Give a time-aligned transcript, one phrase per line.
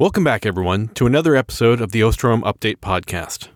[0.00, 3.48] Welcome back, everyone, to another episode of the Osterholm Update Podcast.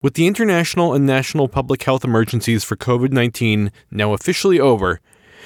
[0.00, 5.02] With the international and national public health emergencies for COVID 19 now officially over,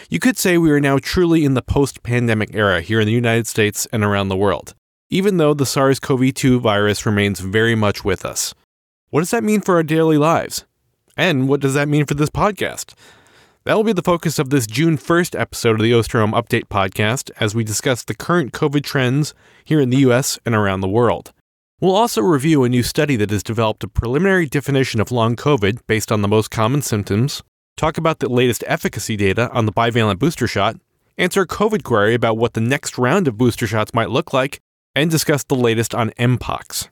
[0.09, 3.13] you could say we are now truly in the post pandemic era here in the
[3.13, 4.77] United States and around the world,
[5.11, 8.55] even though the SARS CoV 2 virus remains very much with us.
[9.11, 10.67] What does that mean for our daily lives?
[11.17, 12.95] And what does that mean for this podcast?
[13.67, 17.31] That will be the focus of this June 1st episode of the Osterholm Update podcast
[17.41, 19.33] as we discuss the current COVID trends
[19.65, 21.33] here in the US and around the world.
[21.81, 25.79] We'll also review a new study that has developed a preliminary definition of long COVID
[25.87, 27.43] based on the most common symptoms,
[27.79, 30.77] talk about the latest efficacy data on the bivalent booster shot,
[31.17, 34.61] answer a COVID query about what the next round of booster shots might look like,
[34.95, 36.91] and discuss the latest on Mpox.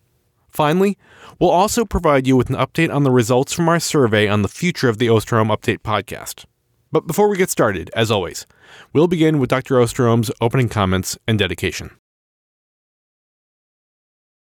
[0.49, 0.97] Finally,
[1.39, 4.49] we'll also provide you with an update on the results from our survey on the
[4.49, 6.47] future of the Osterholm Update podcast.
[6.93, 8.47] But before we get started, as always,
[8.93, 9.77] we'll begin with Dr.
[9.77, 11.91] Osterholm's opening comments and dedication.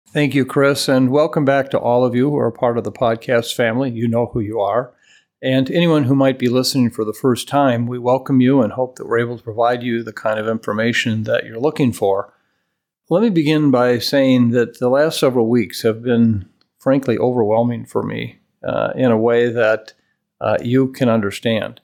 [0.09, 2.93] Thank you, Chris, and welcome back to all of you who are part of the
[2.93, 3.91] podcast family.
[3.91, 4.93] You know who you are.
[5.41, 8.97] And anyone who might be listening for the first time, we welcome you and hope
[8.97, 12.35] that we're able to provide you the kind of information that you're looking for.
[13.09, 16.49] Let me begin by saying that the last several weeks have been,
[16.79, 19.95] frankly, overwhelming for me uh, in a way that
[20.43, 21.81] uh, you can understand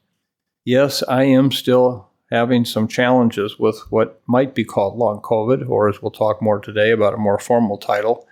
[0.64, 5.89] yes, I am still having some challenges with what might be called long COVID, or
[5.89, 8.27] as we'll talk more today about a more formal title.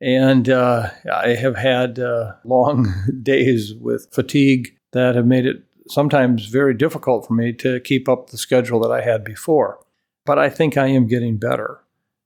[0.00, 6.46] And uh, I have had uh, long days with fatigue that have made it sometimes
[6.46, 9.78] very difficult for me to keep up the schedule that I had before.
[10.24, 11.80] But I think I am getting better.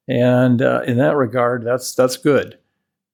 [0.07, 2.59] And uh, in that regard, that's, that's good.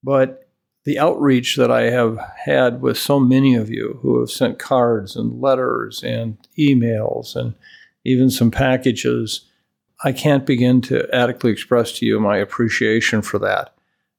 [0.02, 0.49] But
[0.84, 5.14] the outreach that I have had with so many of you who have sent cards
[5.14, 7.54] and letters and emails and
[8.04, 9.46] even some packages,
[10.04, 13.74] I can't begin to adequately express to you my appreciation for that.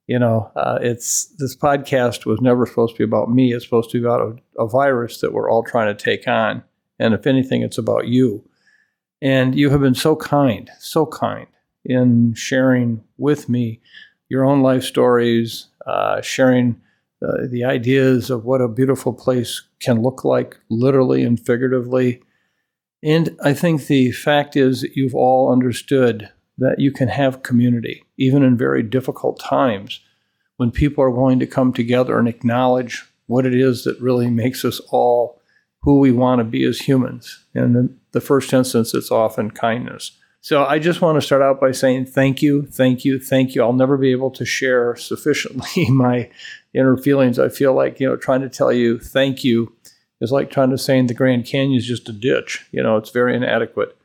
[0.08, 3.54] You know, uh, it's this podcast was never supposed to be about me.
[3.54, 6.64] It's supposed to be about a, a virus that we're all trying to take on.
[7.00, 8.44] And if anything, it's about you.
[9.22, 11.48] And you have been so kind, so kind
[11.86, 13.82] in sharing with me
[14.30, 16.80] your own life stories, uh, sharing
[17.24, 22.22] uh, the ideas of what a beautiful place can look like, literally and figuratively.
[23.04, 28.04] And I think the fact is that you've all understood that you can have community,
[28.18, 30.00] even in very difficult times,
[30.58, 34.64] when people are willing to come together and acknowledge what it is that really makes
[34.64, 35.42] us all
[35.82, 37.46] who we want to be as humans.
[37.56, 40.12] And in the first instance, it's often kindness.
[40.44, 43.62] So I just want to start out by saying thank you, thank you, thank you.
[43.62, 46.30] I'll never be able to share sufficiently my
[46.74, 47.38] inner feelings.
[47.38, 49.76] I feel like, you know, trying to tell you thank you
[50.20, 52.66] is like trying to say in the Grand Canyon is just a ditch.
[52.72, 53.96] You know, it's very inadequate.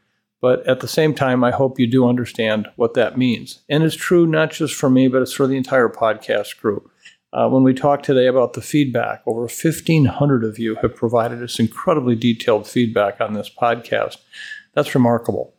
[0.42, 3.62] But at the same time, I hope you do understand what that means.
[3.70, 6.90] And it's true not just for me, but it's for the entire podcast crew.
[7.32, 11.58] Uh, when we talk today about the feedback, over 1,500 of you have provided us
[11.58, 14.18] incredibly detailed feedback on this podcast.
[14.74, 15.55] That's remarkable.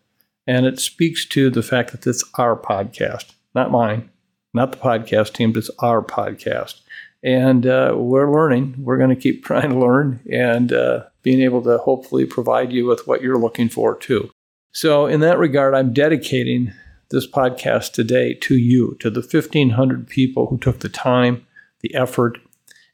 [0.48, 4.10] And it speaks to the fact that it's our podcast, not mine,
[4.54, 6.80] not the podcast team, but it's our podcast.
[7.22, 8.76] And uh, we're learning.
[8.80, 12.86] We're going to keep trying to learn and uh, being able to hopefully provide you
[12.86, 14.32] with what you're looking for too.
[14.72, 16.72] So, in that regard, I'm dedicating
[17.10, 21.46] this podcast today to you, to the 1,500 people who took the time,
[21.82, 22.38] the effort,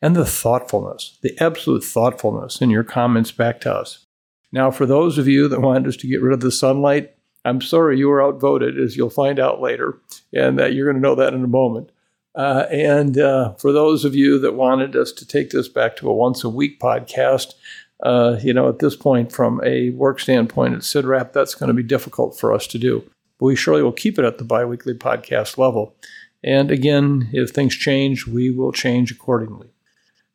[0.02, 4.06] and the thoughtfulness, the absolute thoughtfulness in your comments back to us.
[4.52, 7.16] Now, for those of you that wanted us to get rid of the sunlight,
[7.46, 9.98] I'm sorry you were outvoted, as you'll find out later,
[10.34, 11.92] and that you're going to know that in a moment.
[12.36, 16.10] Uh, and uh, for those of you that wanted us to take this back to
[16.10, 17.54] a once a week podcast,
[18.02, 21.74] uh, you know, at this point, from a work standpoint at CIDRAP, that's going to
[21.74, 23.04] be difficult for us to do.
[23.40, 25.96] But we surely will keep it at the biweekly podcast level.
[26.44, 29.70] And again, if things change, we will change accordingly.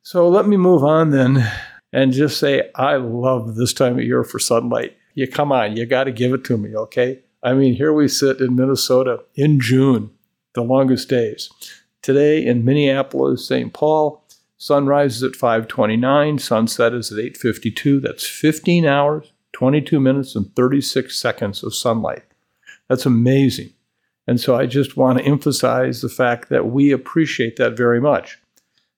[0.01, 1.47] So let me move on then
[1.93, 5.85] and just say I love this time of year for sunlight you come on, you
[5.85, 7.19] got to give it to me, okay?
[7.43, 10.11] I mean, here we sit in Minnesota in June,
[10.53, 11.49] the longest days.
[12.01, 13.73] Today in Minneapolis, St.
[13.73, 14.23] Paul,
[14.57, 17.99] sunrise is at 5:29, sunset is at 8:52.
[17.99, 22.23] That's 15 hours, 22 minutes and 36 seconds of sunlight.
[22.87, 23.73] That's amazing.
[24.25, 28.37] And so I just want to emphasize the fact that we appreciate that very much.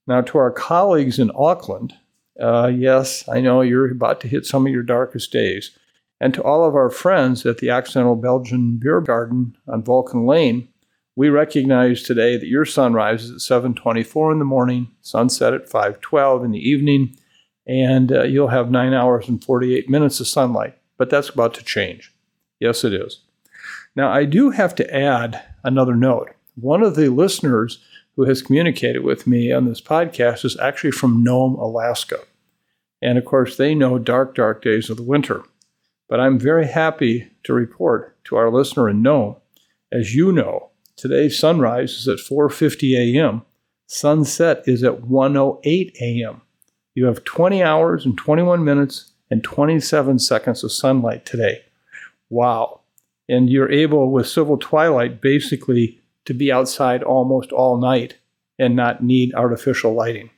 [0.06, 1.95] Now, to our colleagues in Auckland,
[2.39, 5.71] uh, yes, I know you're about to hit some of your darkest days.
[6.21, 10.68] And to all of our friends at the Occidental Belgian Beer Garden on Vulcan Lane,
[11.15, 16.45] we recognize today that your sun rises at 7:24 in the morning, sunset at 5:12
[16.45, 17.18] in the evening,
[17.65, 20.77] and uh, you'll have 9 hours and 48 minutes of sunlight.
[20.95, 22.13] But that's about to change.
[22.59, 23.21] Yes, it is.
[23.95, 26.29] Now, I do have to add another note.
[26.53, 27.83] One of the listeners
[28.15, 32.19] who has communicated with me on this podcast is actually from Nome, Alaska.
[33.01, 35.44] And of course, they know dark, dark days of the winter.
[36.12, 39.38] But I'm very happy to report to our listener in Nome,
[39.94, 43.44] as you know, today's sunrise is at 4:50 a.m.
[43.88, 46.42] Sunset is at 1:08 a.m.
[46.96, 51.63] You have 20 hours and 21 minutes and 27 seconds of sunlight today.
[52.30, 52.81] Wow.
[53.30, 58.18] And you're able with civil twilight basically to be outside almost all night
[58.60, 60.30] and not need artificial lighting.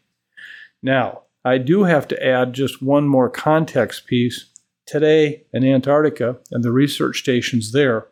[0.83, 4.52] Now, I do have to add just one more context piece.
[4.85, 8.07] Today in Antarctica and the research stations there,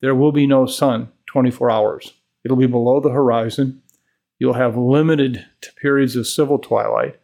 [0.00, 2.12] there will be no sun 24 hours.
[2.44, 3.82] It'll be below the horizon.
[4.38, 5.44] You'll have limited
[5.76, 7.18] periods of civil twilight.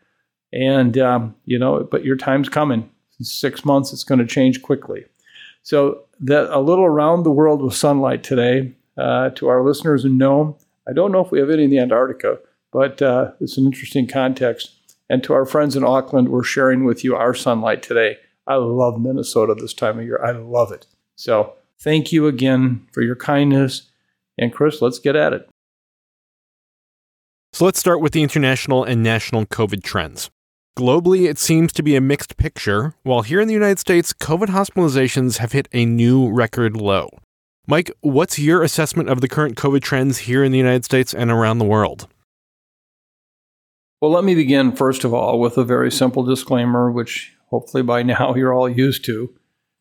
[0.53, 2.91] And, um, you know, but your time's coming.
[3.19, 5.05] In six months, it's going to change quickly.
[5.63, 10.19] So, that a little around the world with sunlight today uh, to our listeners in
[10.19, 10.57] Nome.
[10.89, 12.39] I don't know if we have any in the Antarctica,
[12.73, 14.73] but uh, it's an interesting context.
[15.09, 18.19] And to our friends in Auckland, we're sharing with you our sunlight today.
[18.47, 20.23] I love Minnesota this time of year.
[20.23, 20.87] I love it.
[21.17, 23.91] So thank you again for your kindness.
[24.37, 25.49] And Chris, let's get at it.
[27.53, 30.31] So let's start with the international and national COVID trends.
[30.77, 34.49] Globally, it seems to be a mixed picture, while here in the United States, COVID
[34.49, 37.09] hospitalizations have hit a new record low.
[37.69, 41.31] Mike, what's your assessment of the current COVID trends here in the United States and
[41.31, 42.09] around the world?
[44.01, 48.03] Well, let me begin, first of all, with a very simple disclaimer, which hopefully by
[48.15, 49.33] now you're all used to.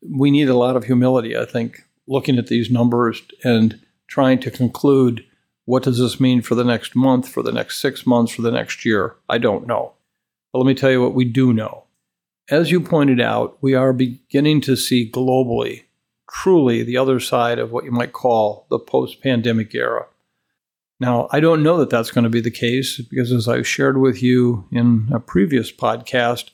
[0.08, 4.52] We need a lot of humility, I think, looking at these numbers and trying to
[4.52, 5.26] conclude
[5.66, 8.52] what does this mean for the next month, for the next six months, for the
[8.52, 9.16] next year?
[9.30, 9.94] I don't know.
[10.52, 11.86] But let me tell you what we do know.
[12.50, 15.86] As you pointed out, we are beginning to see globally
[16.30, 20.08] truly the other side of what you might call the post pandemic era.
[21.00, 24.00] Now, I don't know that that's going to be the case because, as I've shared
[24.00, 26.50] with you in a previous podcast,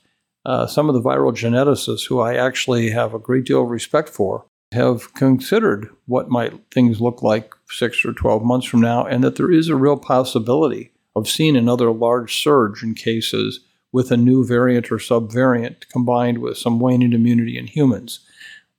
[0.46, 4.10] uh, some of the viral geneticists who I actually have a great deal of respect
[4.10, 9.24] for have considered what might things look like six or 12 months from now, and
[9.24, 14.18] that there is a real possibility of seeing another large surge in cases with a
[14.18, 18.20] new variant or subvariant combined with some waning immunity in humans.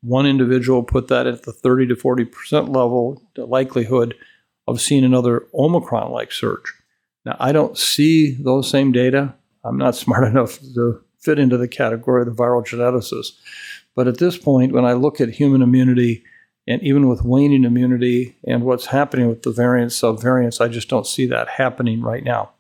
[0.02, 4.14] One individual put that at the 30 to 40% level, the likelihood
[4.66, 6.72] of seeing another Omicron like surge.
[7.24, 9.34] Now, I don't see those same data.
[9.64, 13.32] I'm not smart enough to fit into the category of the viral geneticist.
[13.94, 16.24] But at this point, when I look at human immunity,
[16.66, 21.06] and even with waning immunity and what's happening with the variants, subvariants, I just don't
[21.06, 22.50] see that happening right now.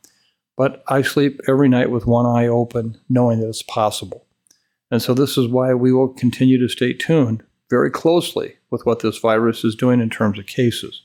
[0.56, 4.26] But I sleep every night with one eye open, knowing that it's possible.
[4.90, 9.00] And so this is why we will continue to stay tuned very closely with what
[9.00, 11.02] this virus is doing in terms of cases.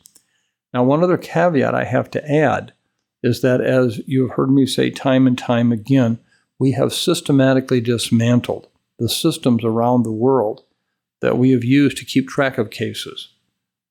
[0.74, 2.74] Now, one other caveat I have to add
[3.22, 6.20] is that, as you've heard me say time and time again,
[6.60, 10.64] we have systematically dismantled the systems around the world
[11.22, 13.30] that we have used to keep track of cases.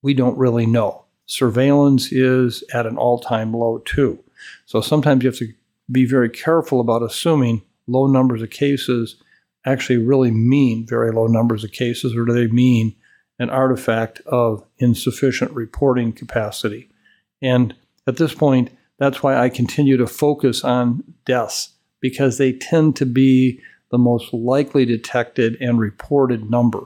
[0.03, 1.05] We don't really know.
[1.27, 4.23] Surveillance is at an all time low, too.
[4.67, 5.53] So sometimes you have to
[5.91, 9.17] be very careful about assuming low numbers of cases
[9.67, 12.95] actually really mean very low numbers of cases, or do they mean
[13.39, 16.89] an artifact of insufficient reporting capacity.
[17.43, 17.75] And
[18.07, 21.74] at this point, that's why I continue to focus on deaths
[22.05, 23.59] because they tend to be
[23.91, 26.83] the most likely detected and reported number.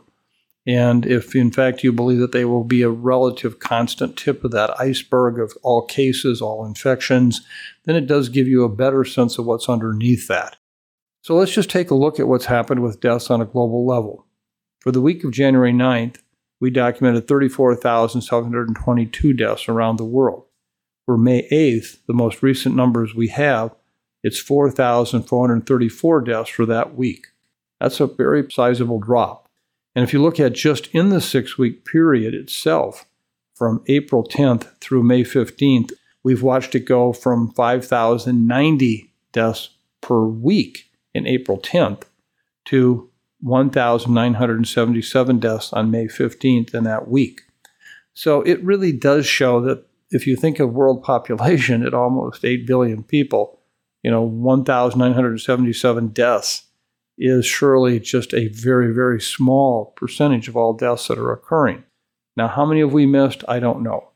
[0.65, 4.53] And if in fact you believe that they will be a relative constant tip of
[4.53, 7.41] that iceberg of all cases, all infections,
[7.85, 10.57] then it does give you a better sense of what's underneath that.
[11.23, 14.25] So let's just take a look at what's happened with deaths on a global level.
[14.79, 16.19] For the week of January 9th,
[16.61, 20.45] we documented 34,722 deaths around the world.
[21.07, 23.75] For May 8th, the most recent numbers we have,
[24.23, 27.29] it's 4,434 deaths for that week.
[27.81, 29.49] That's a very sizable drop.
[29.95, 33.07] And if you look at just in the six week period itself,
[33.59, 35.91] from April 10th through May 15th,
[36.23, 39.71] we've watched it go from 5,090 deaths
[40.01, 42.05] per week in April 10th
[42.67, 43.11] to
[43.41, 47.43] 1,977 deaths on May 15th in that week.
[48.15, 52.65] So it really does show that if you think of world population at almost 8
[52.65, 53.58] billion people,
[54.03, 56.65] you know, 1,977 deaths
[57.19, 61.85] is surely just a very, very small percentage of all deaths that are occurring.
[62.37, 63.43] Now, how many have we missed?
[63.49, 64.11] I don't know.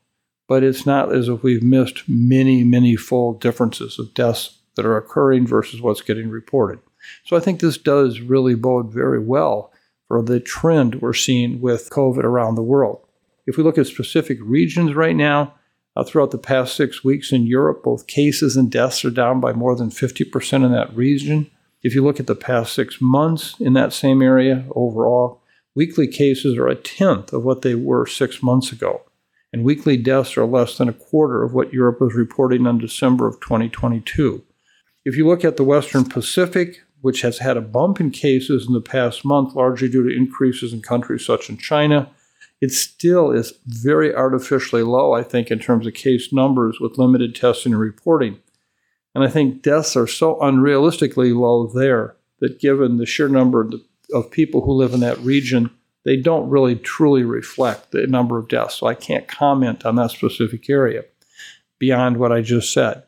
[0.47, 4.97] But it's not as if we've missed many, many full differences of deaths that are
[4.97, 6.79] occurring versus what's getting reported.
[7.25, 9.71] So I think this does really bode very well
[10.07, 13.05] for the trend we're seeing with COVID around the world.
[13.45, 15.55] If we look at specific regions right now,
[15.95, 19.53] uh, throughout the past six weeks in Europe, both cases and deaths are down by
[19.53, 21.49] more than 50% in that region.
[21.83, 25.41] If you look at the past six months in that same area overall,
[25.75, 29.01] weekly cases are a tenth of what they were six months ago,
[29.51, 33.27] and weekly deaths are less than a quarter of what Europe was reporting in December
[33.27, 34.43] of 2022.
[35.05, 38.73] If you look at the Western Pacific, which has had a bump in cases in
[38.73, 42.09] the past month, largely due to increases in countries such as China,
[42.63, 47.35] it still is very artificially low, I think, in terms of case numbers with limited
[47.35, 48.39] testing and reporting.
[49.13, 53.69] And I think deaths are so unrealistically low there that given the sheer number
[54.13, 55.71] of people who live in that region,
[56.05, 58.75] they don't really truly reflect the number of deaths.
[58.75, 61.03] So I can't comment on that specific area
[61.79, 63.03] beyond what I just said.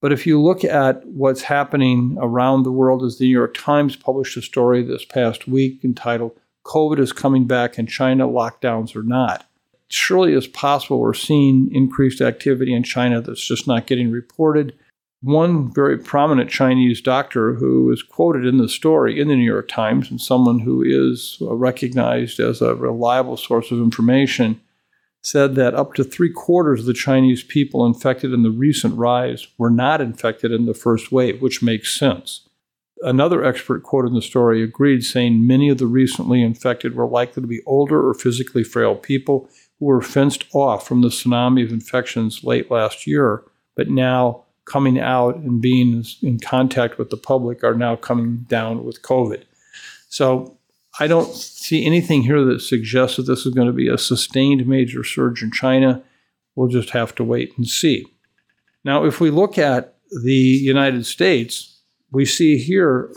[0.00, 3.96] But if you look at what's happening around the world, as the New York Times
[3.96, 9.04] published a story this past week entitled COVID is Coming Back in China, Lockdowns or
[9.04, 9.46] Not.
[9.88, 14.76] Surely it's possible we're seeing increased activity in China that's just not getting reported.
[15.22, 19.68] One very prominent Chinese doctor who is quoted in the story in the New York
[19.68, 24.60] Times and someone who is uh, recognized as a reliable source of information
[25.22, 29.46] said that up to three quarters of the Chinese people infected in the recent rise
[29.56, 32.45] were not infected in the first wave, which makes sense.
[33.02, 37.42] Another expert quoted in the story agreed, saying many of the recently infected were likely
[37.42, 39.48] to be older or physically frail people
[39.78, 44.98] who were fenced off from the tsunami of infections late last year, but now coming
[44.98, 49.44] out and being in contact with the public are now coming down with COVID.
[50.08, 50.56] So
[50.98, 54.66] I don't see anything here that suggests that this is going to be a sustained
[54.66, 56.02] major surge in China.
[56.54, 58.06] We'll just have to wait and see.
[58.84, 61.75] Now, if we look at the United States,
[62.12, 63.12] we see here,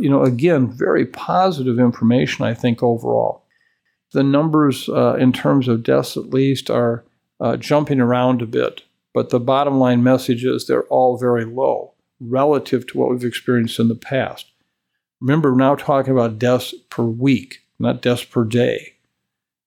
[0.00, 3.44] you know, again, very positive information, I think, overall.
[4.12, 7.04] The numbers uh, in terms of deaths, at least, are
[7.40, 8.82] uh, jumping around a bit.
[9.14, 13.78] But the bottom line message is they're all very low relative to what we've experienced
[13.78, 14.46] in the past.
[15.20, 18.94] Remember, we're now talking about deaths per week, not deaths per day.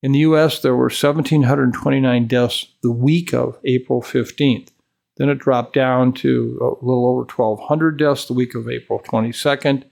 [0.02, 4.68] In the US, there were 1,729 deaths the week of April 15th.
[5.16, 9.84] Then it dropped down to a little over 1,200 deaths the week of April 22nd.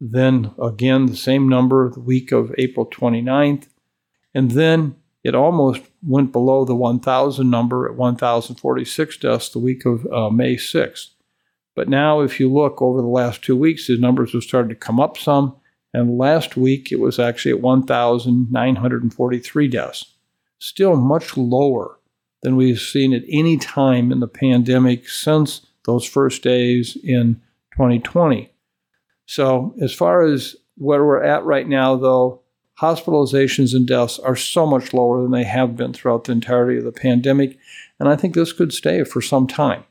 [0.00, 3.66] Then again, the same number the week of April 29th.
[4.34, 10.06] And then it almost went below the 1,000 number at 1,046 deaths the week of
[10.06, 11.08] uh, May 6th.
[11.76, 14.74] But now, if you look over the last two weeks, these numbers have started to
[14.74, 15.54] come up some.
[15.92, 20.14] And last week, it was actually at 1,943 deaths.
[20.58, 21.99] Still much lower
[22.42, 27.40] than we've seen at any time in the pandemic since those first days in
[27.72, 28.50] 2020.
[29.26, 32.40] So, as far as where we're at right now, though,
[32.80, 36.84] hospitalizations and deaths are so much lower than they have been throughout the entirety of
[36.84, 37.58] the pandemic.
[37.98, 39.84] And I think this could stay for some time.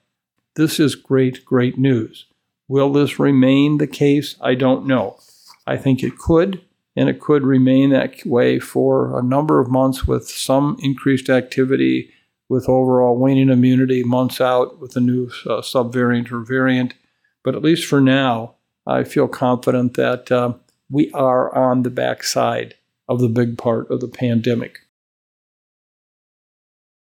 [0.55, 2.25] This is great, great news.
[2.67, 4.35] Will this remain the case?
[4.41, 5.19] I don't know.
[5.65, 6.61] I think it could,
[6.95, 12.11] and it could remain that way for a number of months with some increased activity,
[12.49, 16.95] with overall waning immunity months out with a new uh, subvariant or variant.
[17.43, 20.53] But at least for now, I feel confident that uh,
[20.89, 22.75] we are on the backside
[23.07, 24.79] of the big part of the pandemic.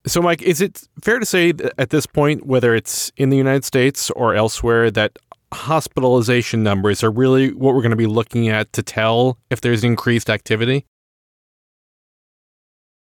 [0.06, 3.64] So, Mike, is it fair to say at this point, whether it's in the United
[3.64, 5.18] States or elsewhere, that
[5.52, 9.84] hospitalization numbers are really what we're going to be looking at to tell if there's
[9.84, 10.86] increased activity?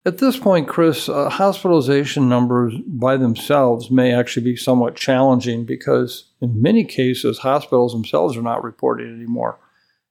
[0.05, 6.25] At this point, Chris, uh, hospitalization numbers by themselves may actually be somewhat challenging because,
[6.41, 9.61] in many cases, hospitals themselves are not reporting anymore.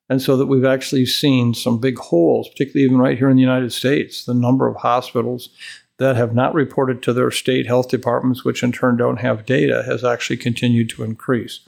[0.10, 3.42] And so that we've actually seen some big holes, particularly even right here in the
[3.42, 4.24] United States.
[4.24, 5.50] The number of hospitals
[5.98, 9.84] that have not reported to their state health departments, which in turn don't have data,
[9.86, 11.68] has actually continued to increase.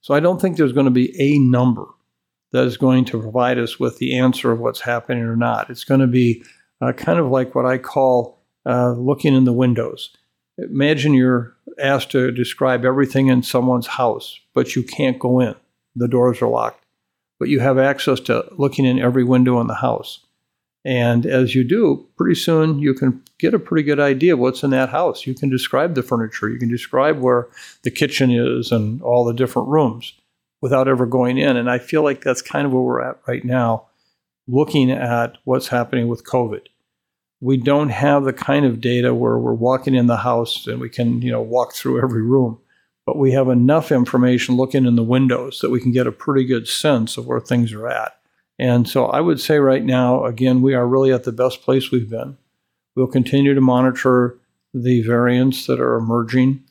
[0.00, 1.84] So I don't think there's going to be a number
[2.52, 5.68] that is going to provide us with the answer of what's happening or not.
[5.68, 6.42] It's going to be
[6.80, 10.10] uh, kind of like what I call uh, looking in the windows.
[10.58, 15.54] Imagine you're asked to describe everything in someone's house, but you can't go in.
[15.94, 16.84] The doors are locked.
[17.38, 20.20] but you have access to looking in every window in the house.
[20.84, 24.62] And as you do, pretty soon you can get a pretty good idea of what's
[24.62, 25.26] in that house.
[25.26, 27.48] You can describe the furniture, you can describe where
[27.82, 30.14] the kitchen is and all the different rooms
[30.60, 31.56] without ever going in.
[31.56, 33.86] And I feel like that's kind of where we're at right now,
[34.48, 36.62] looking at what's happening with COVID.
[37.40, 40.88] We don't have the kind of data where we're walking in the house and we
[40.88, 42.58] can, you know, walk through every room,
[43.06, 46.44] but we have enough information looking in the windows that we can get a pretty
[46.44, 48.18] good sense of where things are at.
[48.58, 51.92] And so I would say right now, again, we are really at the best place
[51.92, 52.36] we've been.
[52.96, 54.38] We'll continue to monitor
[54.74, 56.64] the variants that are emerging,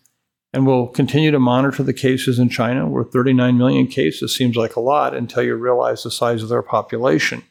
[0.51, 4.75] and we'll continue to monitor the cases in China, where 39 million cases seems like
[4.75, 7.43] a lot until you realize the size of their population.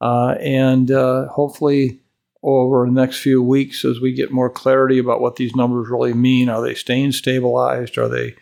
[0.00, 2.00] Uh, and uh, hopefully,
[2.42, 6.14] over the next few weeks, as we get more clarity about what these numbers really
[6.14, 7.98] mean, are they staying stabilized?
[7.98, 8.34] Are they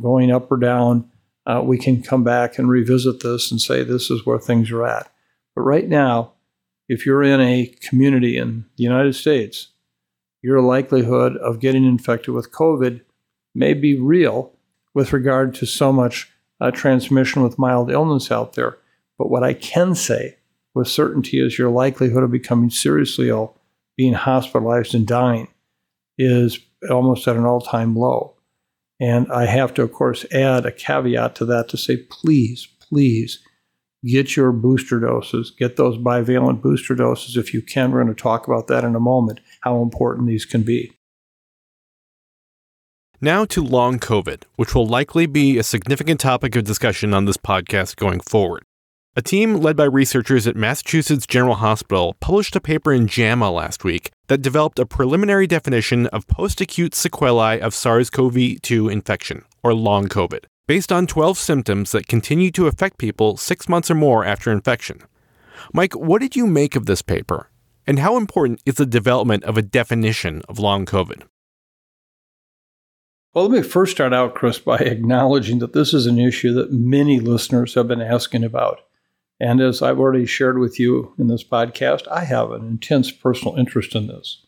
[0.00, 1.08] going up or down?
[1.46, 4.86] uh, we can come back and revisit this and say this is where things are
[4.86, 5.10] at.
[5.54, 6.32] But right now,
[6.88, 9.68] if you're in a community in the United States,
[10.42, 13.02] your likelihood of getting infected with COVID
[13.54, 14.52] may be real
[14.94, 18.78] with regard to so much uh, transmission with mild illness out there.
[19.18, 20.36] But what I can say
[20.74, 23.56] with certainty is your likelihood of becoming seriously ill,
[23.96, 25.48] being hospitalized, and dying
[26.18, 26.58] is
[26.90, 28.34] almost at an all time low.
[29.00, 33.40] And I have to, of course, add a caveat to that to say, please, please
[34.04, 37.90] get your booster doses, get those bivalent booster doses if you can.
[37.90, 40.92] We're going to talk about that in a moment, how important these can be.
[43.20, 47.36] Now to long COVID, which will likely be a significant topic of discussion on this
[47.36, 48.64] podcast going forward.
[49.14, 53.84] A team led by researchers at Massachusetts General Hospital published a paper in JAMA last
[53.84, 59.44] week that developed a preliminary definition of post acute sequelae of SARS CoV 2 infection,
[59.62, 63.94] or long COVID, based on 12 symptoms that continue to affect people six months or
[63.96, 65.02] more after infection.
[65.74, 67.50] Mike, what did you make of this paper?
[67.86, 71.24] And how important is the development of a definition of long COVID?
[73.34, 76.72] Well, let me first start out, Chris, by acknowledging that this is an issue that
[76.72, 78.80] many listeners have been asking about.
[79.42, 83.56] And as I've already shared with you in this podcast, I have an intense personal
[83.56, 84.46] interest in this.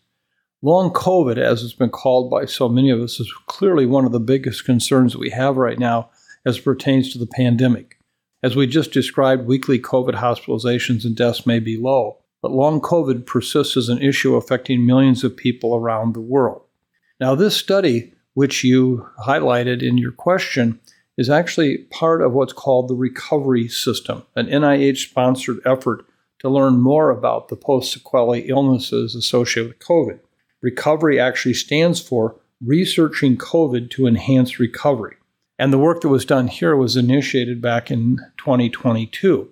[0.62, 4.12] Long COVID, as it's been called by so many of us, is clearly one of
[4.12, 6.11] the biggest concerns we have right now
[6.46, 7.98] as pertains to the pandemic.
[8.40, 13.26] As we just described, weekly COVID hospitalizations and deaths may be low, but long COVID
[13.26, 16.62] persists as an issue affecting millions of people around the world.
[17.18, 20.78] Now, this study, which you highlighted in your question,
[21.16, 26.05] is actually part of what's called the recovery system, an NIH sponsored effort
[26.40, 30.18] to learn more about the post sequelae illnesses associated with COVID.
[30.62, 35.16] Recovery actually stands for researching COVID to enhance recovery.
[35.59, 39.48] And the work that was done here was initiated back in 2022.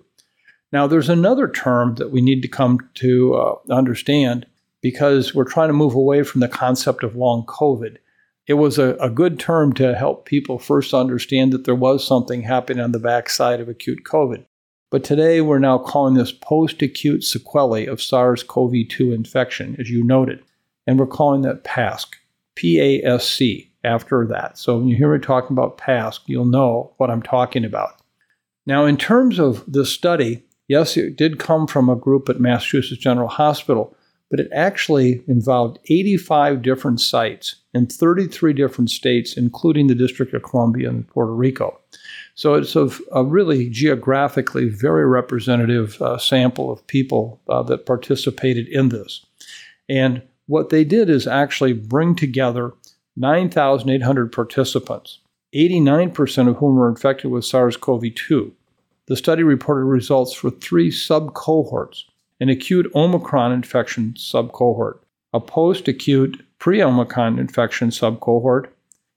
[0.71, 4.45] Now, there's another term that we need to come to uh, understand
[4.81, 7.97] because we're trying to move away from the concept of long COVID
[8.47, 12.41] it was a, a good term to help people first understand that there was something
[12.41, 14.45] happening on the backside of acute COVID.
[14.91, 19.89] But today we're now calling this post acute sequelae of SARS CoV 2 infection, as
[19.89, 20.43] you noted.
[20.85, 22.13] And we're calling that PASC,
[22.55, 24.57] P A S C, after that.
[24.57, 27.95] So when you hear me talking about PASC, you'll know what I'm talking about.
[28.65, 33.01] Now, in terms of this study, yes, it did come from a group at Massachusetts
[33.01, 33.95] General Hospital,
[34.33, 40.41] but it actually involved 85 different sites in 33 different states, including the District of
[40.41, 41.79] Columbia and Puerto Rico.
[42.33, 48.67] So it's a, a really geographically very representative uh, sample of people uh, that participated
[48.69, 49.23] in this.
[49.87, 52.73] And what they did is actually bring together
[53.15, 55.19] 9,800 participants,
[55.53, 58.51] 89% of whom were infected with SARS CoV 2.
[59.05, 62.05] The study reported results for three sub cohorts
[62.43, 64.99] an acute Omicron infection subcohort,
[65.31, 68.65] a post acute pre Omicron infection subcohort,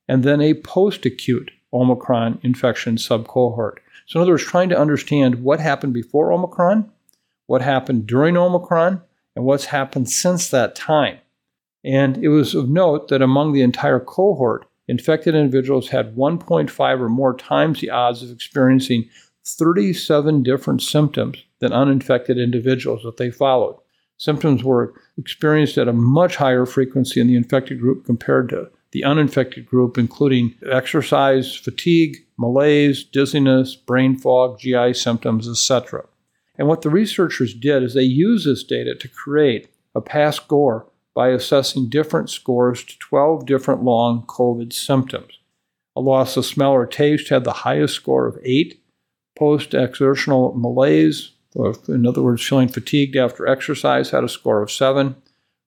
[0.06, 3.78] and then a post acute Omicron infection subcohort.
[4.06, 6.88] So, in other words, trying to understand what happened before Omicron,
[7.48, 9.02] what happened during Omicron,
[9.34, 11.18] and what's happened since that time.
[11.82, 17.08] And it was of note that among the entire cohort, infected individuals had 1.5 or
[17.08, 19.10] more times the odds of experiencing
[19.46, 23.78] 37 different symptoms than uninfected individuals that they followed.
[24.18, 29.04] Symptoms were experienced at a much higher frequency in the infected group compared to the
[29.04, 36.06] uninfected group, including exercise, fatigue, malaise, dizziness, brain fog, GI symptoms, etc.
[36.58, 40.86] And what the researchers did is they used this data to create a PASC score
[41.14, 45.38] by assessing different scores to 12 different long COVID symptoms.
[45.94, 48.80] A loss of smell or taste had the highest score of 8,
[49.36, 54.70] Post exertional malaise, or in other words, feeling fatigued after exercise, had a score of
[54.70, 55.16] seven.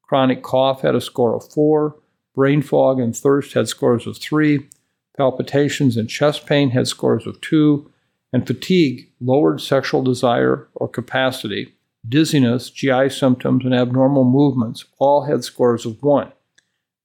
[0.01, 1.95] Chronic cough had a score of four.
[2.35, 4.67] Brain fog and thirst had scores of three.
[5.15, 7.91] Palpitations and chest pain had scores of two.
[8.31, 11.75] And fatigue lowered sexual desire or capacity.
[12.07, 16.31] Dizziness, GI symptoms, and abnormal movements all had scores of one.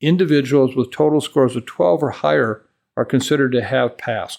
[0.01, 2.63] Individuals with total scores of 12 or higher
[2.97, 4.39] are considered to have PASC.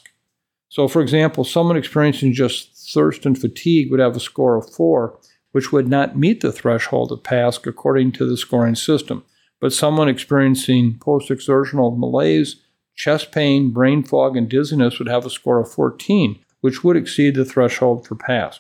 [0.69, 5.19] So, for example, someone experiencing just thirst and fatigue would have a score of four,
[5.51, 9.23] which would not meet the threshold of PASC according to the scoring system.
[9.61, 12.61] But someone experiencing post exertional malaise,
[12.95, 17.35] chest pain, brain fog, and dizziness would have a score of 14, which would exceed
[17.35, 18.59] the threshold for PASC.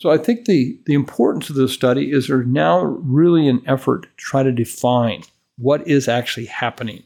[0.00, 4.02] So I think the, the importance of this study is there's now really an effort
[4.02, 5.22] to try to define
[5.56, 7.04] what is actually happening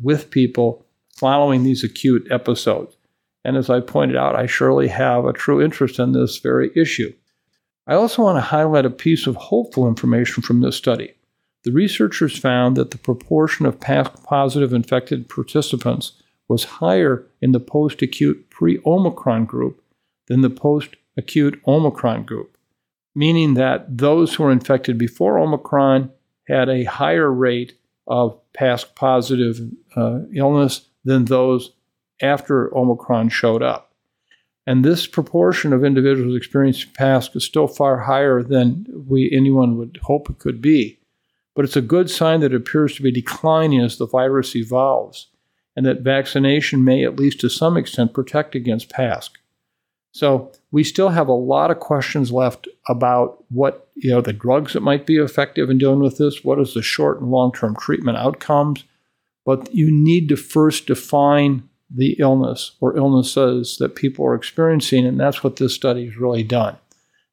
[0.00, 2.96] with people following these acute episodes.
[3.48, 7.14] And as I pointed out, I surely have a true interest in this very issue.
[7.86, 11.14] I also want to highlight a piece of hopeful information from this study.
[11.64, 16.12] The researchers found that the proportion of PASC positive infected participants
[16.46, 19.82] was higher in the post acute pre Omicron group
[20.26, 22.54] than the post acute Omicron group,
[23.14, 26.10] meaning that those who were infected before Omicron
[26.46, 29.58] had a higher rate of PASC positive
[29.96, 31.72] uh, illness than those
[32.20, 33.92] after Omicron showed up.
[34.66, 39.98] And this proportion of individuals experiencing PASC is still far higher than we anyone would
[40.02, 40.98] hope it could be.
[41.54, 45.28] But it's a good sign that it appears to be declining as the virus evolves,
[45.74, 49.30] and that vaccination may, at least to some extent, protect against PASC.
[50.12, 54.72] So we still have a lot of questions left about what you know the drugs
[54.72, 56.44] that might be effective in dealing with this.
[56.44, 58.84] What is the short and long term treatment outcomes?
[59.44, 65.18] But you need to first define the illness or illnesses that people are experiencing, and
[65.18, 66.76] that's what this study has really done.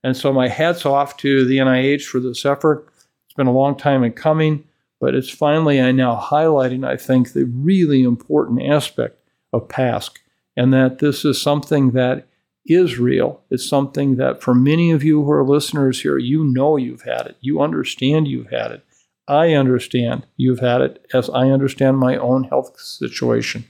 [0.04, 2.88] And so my hats off to the NIH for this effort.
[3.26, 4.64] It's been a long time in coming,
[5.02, 9.20] but it's finally I now highlighting, I think, the really important aspect
[9.52, 10.20] of PASC,
[10.56, 12.28] and that this is something that
[12.66, 13.42] is real.
[13.50, 17.28] It's something that for many of you who are listeners here, you know you've had
[17.28, 17.38] it.
[17.42, 18.86] You understand you've had it.
[19.28, 23.66] I understand you've had it as I understand my own health situation.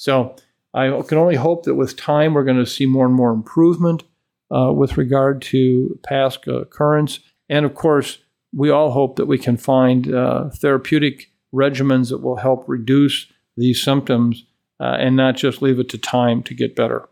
[0.00, 0.34] So
[0.72, 4.02] I can only hope that with time we're going to see more and more improvement
[4.50, 7.20] uh, with regard to PASC occurrence.
[7.50, 8.16] And of course,
[8.50, 13.82] we all hope that we can find uh, therapeutic regimens that will help reduce these
[13.82, 14.46] symptoms
[14.80, 17.06] uh, and not just leave it to time to get better.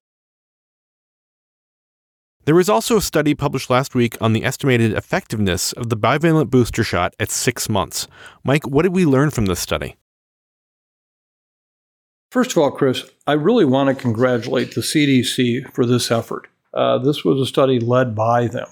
[2.47, 6.49] There was also a study published last week on the estimated effectiveness of the bivalent
[6.49, 8.09] booster shot at six months.
[8.45, 9.97] Mike, what did we learn from this study?
[12.31, 16.49] First of all, Chris, I really want to congratulate the CDC for this effort.
[16.75, 18.69] Uh, this was a study led by them.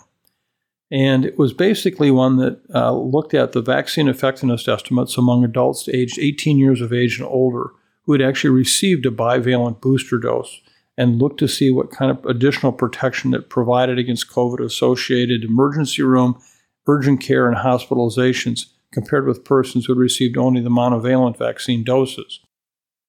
[0.90, 5.88] And it was basically one that uh, looked at the vaccine effectiveness estimates among adults
[5.88, 7.70] aged 18 years of age and older
[8.02, 10.60] who had actually received a bivalent booster dose
[10.98, 16.02] and looked to see what kind of additional protection it provided against COVID associated emergency
[16.02, 16.40] room,
[16.86, 22.40] urgent care, and hospitalizations compared with persons who had received only the monovalent vaccine doses.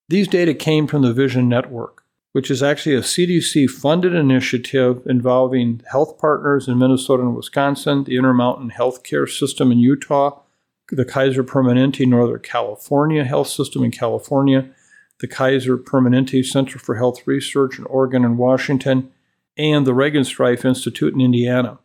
[0.10, 5.82] These data came from the Vision Network, which is actually a CDC funded initiative involving
[5.92, 10.40] health partners in Minnesota and Wisconsin, the Intermountain Healthcare System in Utah,
[10.90, 14.70] the Kaiser Permanente Northern California Health System in California,
[15.20, 19.12] the Kaiser Permanente Center for Health Research in Oregon and Washington,
[19.58, 21.80] and the Regenstrief Institute in Indiana.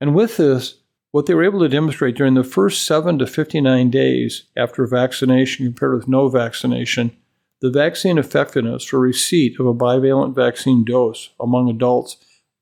[0.00, 0.76] And with this,
[1.10, 5.66] what they were able to demonstrate during the first 7 to 59 days after vaccination
[5.66, 7.14] compared with no vaccination,
[7.60, 12.16] the vaccine effectiveness for receipt of a bivalent vaccine dose among adults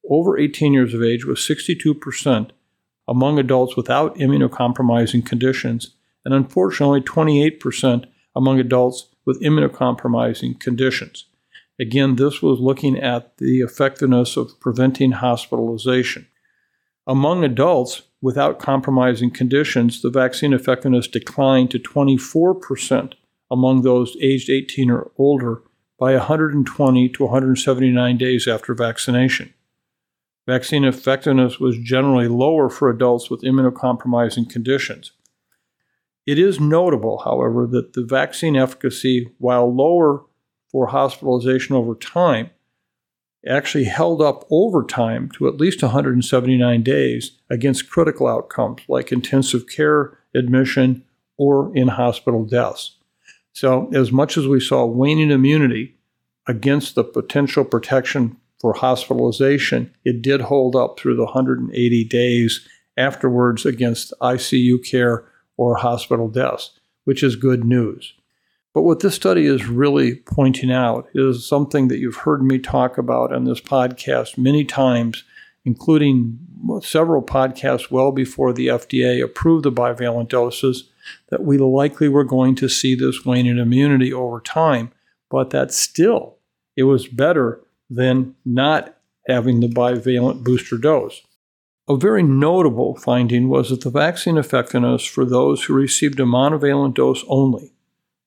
[0.09, 2.51] over 18 years of age was 62%
[3.07, 11.27] among adults without immunocompromising conditions, and unfortunately 28% among adults with immunocompromising conditions.
[11.81, 16.27] Again, this was looking at the effectiveness of preventing hospitalization.
[17.07, 23.13] Among adults without compromising conditions, the vaccine effectiveness declined to 24%
[23.51, 25.63] among those aged 18 or older
[25.99, 29.53] by 120 to 179 days after vaccination.
[30.47, 35.13] Vaccine effectiveness was generally lower for adults with immunocompromising conditions.
[36.27, 40.25] It is notable, however, that the vaccine efficacy, while lower
[40.71, 42.51] for hospitalization over time,
[43.47, 49.67] actually held up over time to at least 179 days against critical outcomes like intensive
[49.69, 51.05] care admission
[51.37, 52.98] or in hospital deaths.
[53.59, 55.97] So, as much as we saw waning immunity
[56.47, 63.66] against the potential protection for hospitalization, it did hold up through the 180 days afterwards
[63.66, 65.25] against ICU care
[65.57, 68.14] or hospital deaths, which is good news.
[68.75, 72.97] But what this study is really pointing out is something that you've heard me talk
[72.97, 75.25] about on this podcast many times,
[75.64, 76.38] including
[76.81, 80.92] several podcasts well before the FDA approved the bivalent doses,
[81.31, 84.92] that we likely were going to see this waning immunity over time,
[85.31, 86.37] but that still
[86.77, 91.23] it was better than not having the bivalent booster dose.
[91.88, 96.94] A very notable finding was that the vaccine effectiveness for those who received a monovalent
[96.94, 97.73] dose only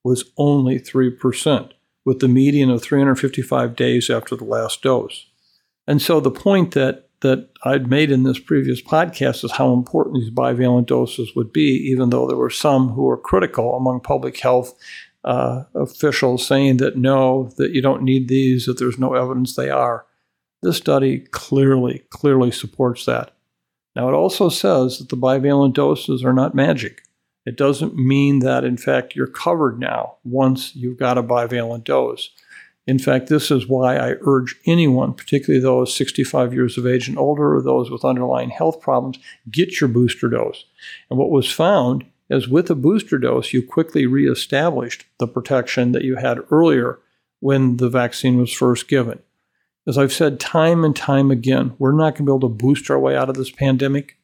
[0.04, 1.72] was only 3%,
[2.04, 5.28] with the median of 355 days after the last dose.
[5.88, 10.16] And so the point that, that I'd made in this previous podcast is how important
[10.16, 14.40] these bivalent doses would be, even though there were some who were critical among public
[14.40, 14.74] health
[15.24, 19.70] uh, officials saying that no, that you don't need these, that there's no evidence they
[19.70, 20.06] are.
[20.64, 23.32] This study clearly, clearly supports that.
[23.96, 27.04] Now, it also says that the bivalent doses are not magic.
[27.46, 32.30] It doesn't mean that, in fact, you're covered now once you've got a bivalent dose.
[32.88, 37.18] In fact, this is why I urge anyone, particularly those 65 years of age and
[37.18, 40.66] older or those with underlying health problems, get your booster dose.
[41.10, 46.04] And what was found is with a booster dose, you quickly reestablished the protection that
[46.04, 47.00] you had earlier
[47.40, 49.20] when the vaccine was first given.
[49.88, 52.90] As I've said time and time again, we're not going to be able to boost
[52.90, 54.18] our way out of this pandemic.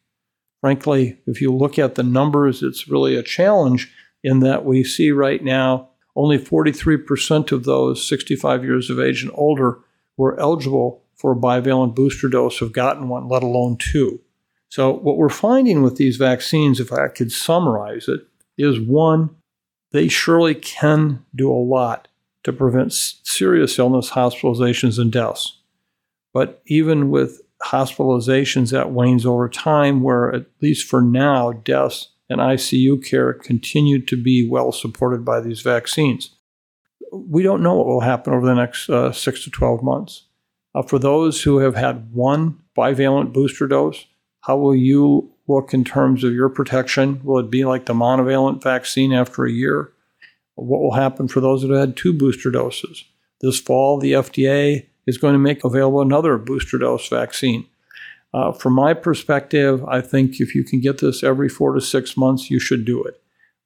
[0.60, 3.92] Frankly, if you look at the numbers, it's really a challenge
[4.24, 9.30] in that we see right now only 43% of those 65 years of age and
[9.34, 9.78] older
[10.16, 14.20] were eligible for a bivalent booster dose have gotten one, let alone two.
[14.68, 18.26] So, what we're finding with these vaccines, if I could summarize it,
[18.58, 19.30] is one,
[19.92, 22.08] they surely can do a lot
[22.42, 25.60] to prevent serious illness, hospitalizations, and deaths.
[26.34, 32.40] But even with hospitalizations, that wanes over time, where at least for now, deaths and
[32.40, 36.30] ICU care continue to be well supported by these vaccines.
[37.12, 40.24] We don't know what will happen over the next uh, six to 12 months.
[40.74, 44.04] Uh, for those who have had one bivalent booster dose,
[44.42, 47.20] how will you look in terms of your protection?
[47.24, 49.92] Will it be like the monovalent vaccine after a year?
[50.58, 53.04] what will happen for those that have had two booster doses.
[53.40, 57.66] This fall, the FDA is going to make available another booster dose vaccine.
[58.34, 62.16] Uh, from my perspective, I think if you can get this every four to six
[62.16, 63.20] months, you should do it.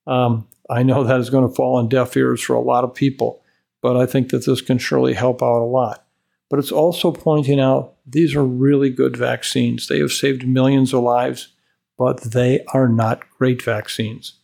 [0.07, 2.94] Um, I know that is going to fall on deaf ears for a lot of
[2.94, 3.42] people,
[3.81, 6.07] but I think that this can surely help out a lot.
[6.48, 9.88] But it's also pointing out these are really good vaccines.
[9.88, 11.48] They have saved millions of lives,
[11.98, 14.38] but they are not great vaccines.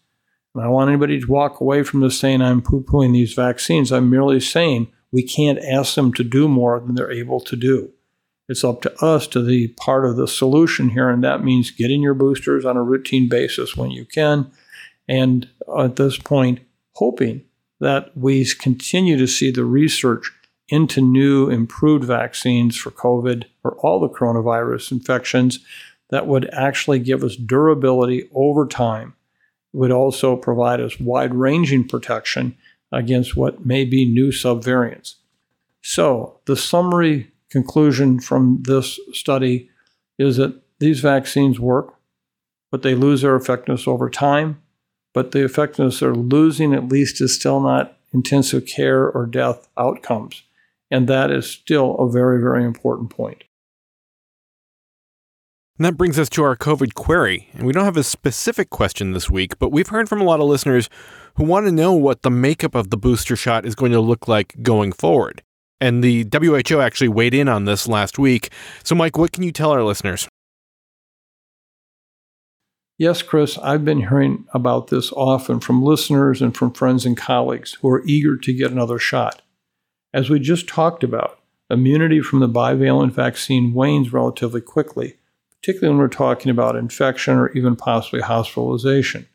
[0.55, 3.35] And I don't want anybody to walk away from this saying I'm poo pooing these
[3.35, 3.93] vaccines.
[3.93, 7.93] I'm merely saying we can't ask them to do more than they're able to do.
[8.49, 12.01] It's up to us to be part of the solution here, and that means getting
[12.01, 14.51] your boosters on a routine basis when you can.
[15.07, 16.61] And at this point,
[16.93, 17.45] hoping
[17.81, 20.33] that we continue to see the research
[20.69, 25.61] into new improved vaccines for COVID or all the coronavirus infections
[26.11, 29.15] that would actually give us durability over time
[29.73, 32.57] would also provide us wide ranging protection
[32.91, 35.17] against what may be new subvariants.
[35.83, 39.71] So, the summary conclusion from this study
[40.19, 41.95] is that these vaccines work,
[42.71, 44.61] but they lose their effectiveness over time.
[45.15, 50.43] But the effectiveness they're losing, at least, is still not intensive care or death outcomes.
[50.91, 53.45] And that is still a very, very important point.
[55.79, 57.49] And that brings us to our COVID query.
[57.53, 60.41] And we don't have a specific question this week, but we've heard from a lot
[60.41, 60.91] of listeners
[61.37, 64.27] who want to know what the makeup of the booster shot is going to look
[64.27, 65.43] like going forward.
[65.81, 68.51] And the WHO actually weighed in on this last week.
[68.83, 70.29] So, Mike, what can you tell our listeners?
[72.97, 77.75] Yes, Chris, I've been hearing about this often from listeners and from friends and colleagues
[77.75, 79.43] who are eager to get another shot.
[80.13, 81.39] As we just talked about,
[81.71, 85.19] immunity from the bivalent vaccine wanes relatively quickly
[85.61, 89.27] particularly when we're talking about infection or even possibly hospitalization.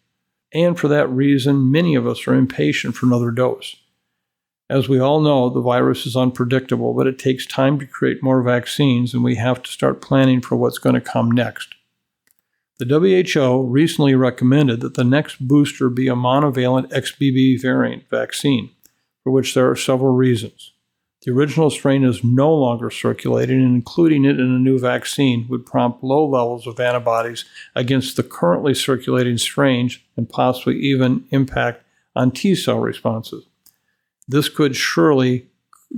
[0.54, 3.76] And for that reason, many of us are impatient for another dose.
[4.70, 8.42] As we all know, the virus is unpredictable, but it takes time to create more
[8.42, 11.76] vaccines, and we have to start planning for what's going to come next.
[12.80, 18.72] The WHO recently recommended that the next booster be a monovalent XBB variant vaccine,
[19.24, 20.72] for which there are several reasons.
[21.24, 25.66] The original strain is no longer circulating, and including it in a new vaccine would
[25.66, 27.46] prompt low levels of antibodies
[27.76, 31.84] against the currently circulating strains and possibly even impact
[32.16, 33.46] on T cell responses.
[34.28, 35.48] This could surely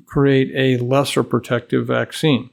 [0.05, 2.49] create a lesser protective vaccine.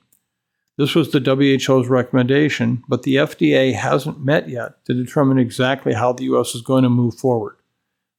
[0.78, 6.12] This was the WHO's recommendation, but the FDA hasn't met yet to determine exactly how
[6.12, 6.54] the U.S.
[6.54, 7.56] is going to move forward.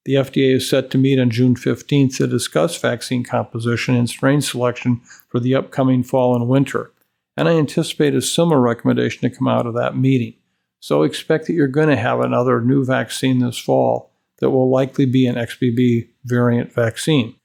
[0.06, 4.42] The FDA is set to meet on June 15th to discuss vaccine composition and strain
[4.42, 6.92] selection for the upcoming fall and winter,
[7.38, 10.36] and I anticipate a similar recommendation to come out of that meeting.
[10.80, 15.06] So expect that you're going to have another new vaccine this fall that will likely
[15.06, 17.36] be an XBB variant vaccine.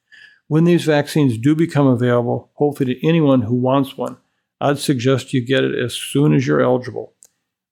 [0.48, 4.16] When these vaccines do become available, hopefully to anyone who wants one,
[4.60, 7.12] I'd suggest you get it as soon as you're eligible.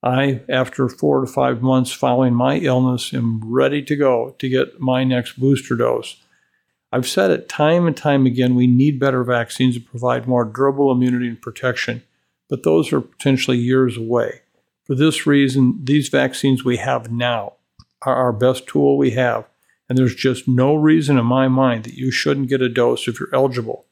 [0.03, 4.79] I, after four to five months following my illness, am ready to go to get
[4.79, 6.17] my next booster dose.
[6.93, 10.91] I've said it time and time again we need better vaccines to provide more durable
[10.91, 12.03] immunity and protection,
[12.47, 14.41] but those are potentially years away.
[14.85, 17.53] For this reason, these vaccines we have now
[18.03, 19.45] are our best tool we have,
[19.89, 23.19] and there's just no reason in my mind that you shouldn't get a dose if
[23.19, 23.85] you're eligible.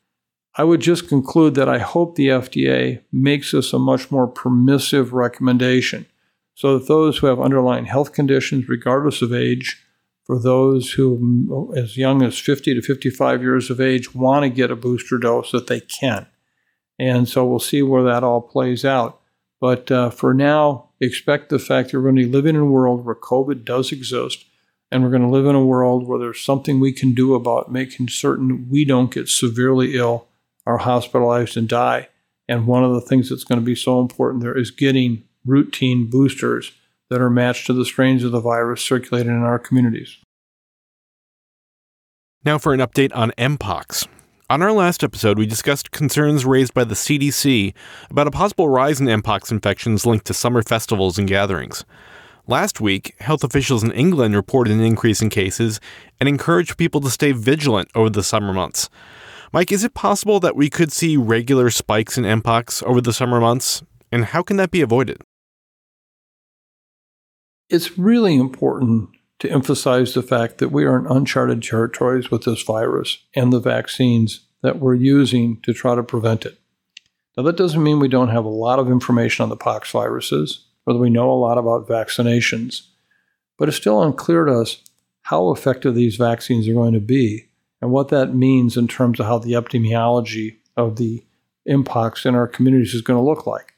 [0.56, 5.14] I would just conclude that I hope the FDA makes this a much more permissive
[5.14, 6.06] recommendation
[6.54, 9.86] so that those who have underlying health conditions, regardless of age,
[10.24, 14.72] for those who, as young as 50 to 55 years of age, want to get
[14.72, 16.26] a booster dose, that they can.
[16.98, 19.20] And so we'll see where that all plays out.
[19.62, 22.66] But uh, for now, expect the fact that we're going to be living in a
[22.66, 24.46] world where COVID does exist,
[24.92, 27.72] and we're going to live in a world where there's something we can do about
[27.72, 30.28] making certain we don't get severely ill
[30.66, 32.10] are hospitalized and die.
[32.48, 36.10] And one of the things that's going to be so important there is getting routine
[36.10, 36.72] boosters
[37.10, 40.18] that are matched to the strains of the virus circulating in our communities.
[42.44, 44.08] Now for an update on Mpox.
[44.48, 47.74] On our last episode, we discussed concerns raised by the CDC
[48.12, 51.84] about a possible rise in Mpox infections linked to summer festivals and gatherings.
[52.48, 55.80] Last week, health officials in England reported an increase in cases
[56.20, 58.88] and encouraged people to stay vigilant over the summer months.
[59.52, 63.42] Mike, is it possible that we could see regular spikes in Mpox over the summer
[63.42, 63.82] months?
[64.12, 65.24] And how can that be avoided?
[67.68, 72.62] It's really important to emphasize the fact that we are in uncharted territories with this
[72.62, 76.60] virus and the vaccines that we're using to try to prevent it.
[77.36, 80.65] Now, that doesn't mean we don't have a lot of information on the pox viruses
[80.94, 82.88] that we know a lot about vaccinations,
[83.58, 84.84] but it's still unclear to us
[85.24, 87.48] how effective these vaccines are going to be
[87.82, 91.24] and what that means in terms of how the epidemiology of the
[91.68, 93.74] Mpox in our communities is going to look like.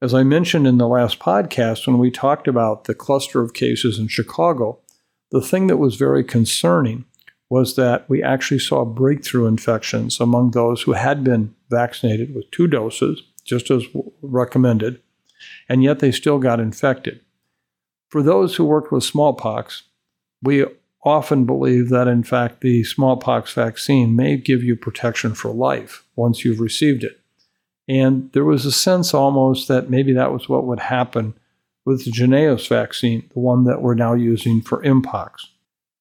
[0.00, 3.98] As I mentioned in the last podcast, when we talked about the cluster of cases
[3.98, 4.78] in Chicago,
[5.30, 7.04] the thing that was very concerning
[7.50, 12.66] was that we actually saw breakthrough infections among those who had been vaccinated with two
[12.66, 13.84] doses, just as
[14.22, 15.00] recommended,
[15.68, 17.20] and yet they still got infected.
[18.08, 19.82] For those who worked with smallpox,
[20.42, 20.64] we
[21.04, 26.44] often believe that, in fact, the smallpox vaccine may give you protection for life once
[26.44, 27.20] you've received it.
[27.86, 31.34] And there was a sense almost that maybe that was what would happen
[31.84, 35.32] with the Jynneos vaccine, the one that we're now using for Mpox.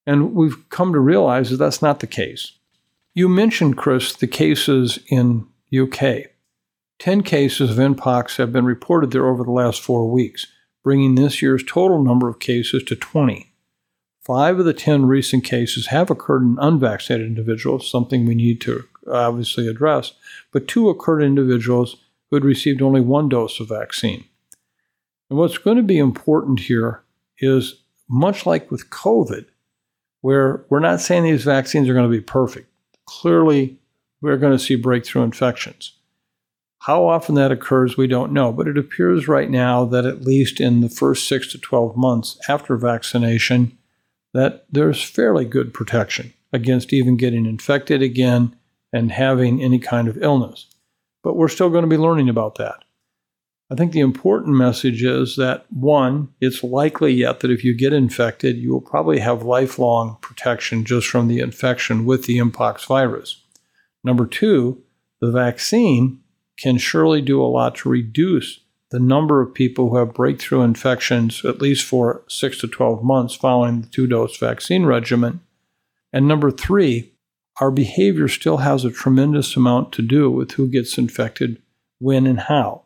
[0.05, 2.53] And we've come to realize that that's not the case.
[3.13, 5.45] You mentioned, Chris, the cases in
[5.77, 6.32] UK.
[6.99, 10.47] 10 cases of Mpox have been reported there over the last four weeks,
[10.83, 13.51] bringing this year's total number of cases to 20.
[14.21, 18.85] Five of the 10 recent cases have occurred in unvaccinated individuals, something we need to
[19.07, 20.13] uh, obviously address,
[20.51, 21.97] but two occurred in individuals
[22.29, 24.23] who had received only one dose of vaccine.
[25.29, 27.03] And what's going to be important here
[27.39, 29.45] is much like with COVID,
[30.21, 32.69] where we're not saying these vaccines are going to be perfect.
[33.05, 33.77] Clearly,
[34.21, 35.93] we're going to see breakthrough infections.
[36.83, 40.59] How often that occurs, we don't know, but it appears right now that at least
[40.59, 43.77] in the first six to 12 months after vaccination,
[44.33, 48.53] that there's fairly good protection against even getting infected again
[48.91, 50.65] and having any kind of illness.
[51.23, 52.83] But we're still going to be learning about that.
[53.71, 57.93] I think the important message is that one, it's likely yet that if you get
[57.93, 63.41] infected, you will probably have lifelong protection just from the infection with the Mpox virus.
[64.03, 64.83] Number two,
[65.21, 66.19] the vaccine
[66.57, 68.59] can surely do a lot to reduce
[68.91, 73.33] the number of people who have breakthrough infections, at least for 6 to 12 months
[73.33, 75.41] following the two dose vaccine regimen.
[76.13, 77.11] And number three,
[77.59, 81.59] our behavior still has a tremendous amount to do with who gets infected,
[81.99, 82.83] when, and how.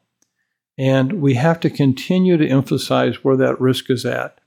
[0.78, 4.40] And we have to continue to emphasize where that risk is at.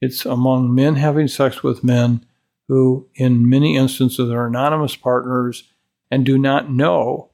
[0.00, 2.24] It's among men having sex with men
[2.68, 5.64] who, in many instances, are anonymous partners
[6.10, 7.27] and do not know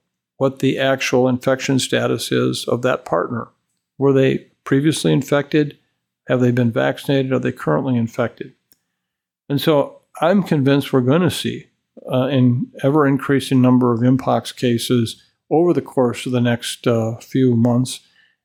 [0.45, 3.49] what the actual infection status is of that partner.
[3.97, 5.79] Were they previously infected?
[6.27, 7.33] Have they been vaccinated?
[7.33, 8.53] Are they currently infected?
[9.49, 11.69] And so I'm convinced we're going to see
[12.13, 17.17] uh, an ever increasing number of Mpox cases over the course of the next uh,
[17.21, 18.01] few months,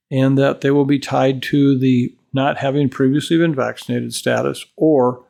[0.10, 5.26] and that they will be tied to the not having previously been vaccinated status or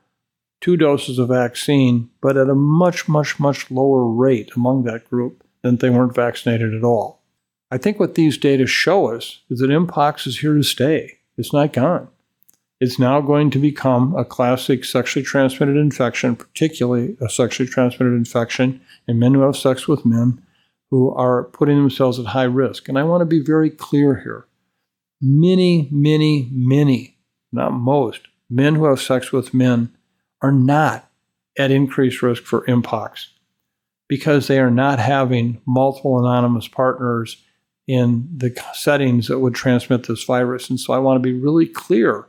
[0.61, 5.43] two doses of vaccine, but at a much, much, much lower rate among that group
[5.61, 7.21] than they weren't vaccinated at all.
[7.71, 11.17] I think what these data show us is that Mpox is here to stay.
[11.37, 12.07] It's not gone.
[12.79, 18.81] It's now going to become a classic sexually transmitted infection, particularly a sexually transmitted infection
[19.07, 20.41] in men who have sex with men
[20.89, 22.89] who are putting themselves at high risk.
[22.89, 24.47] And I want to be very clear here.
[25.21, 27.17] Many, many, many,
[27.51, 29.93] not most, men who have sex with men
[30.41, 31.09] are not
[31.57, 33.27] at increased risk for mpox
[34.09, 37.37] because they are not having multiple anonymous partners
[37.87, 40.69] in the settings that would transmit this virus.
[40.69, 42.27] And so I want to be really clear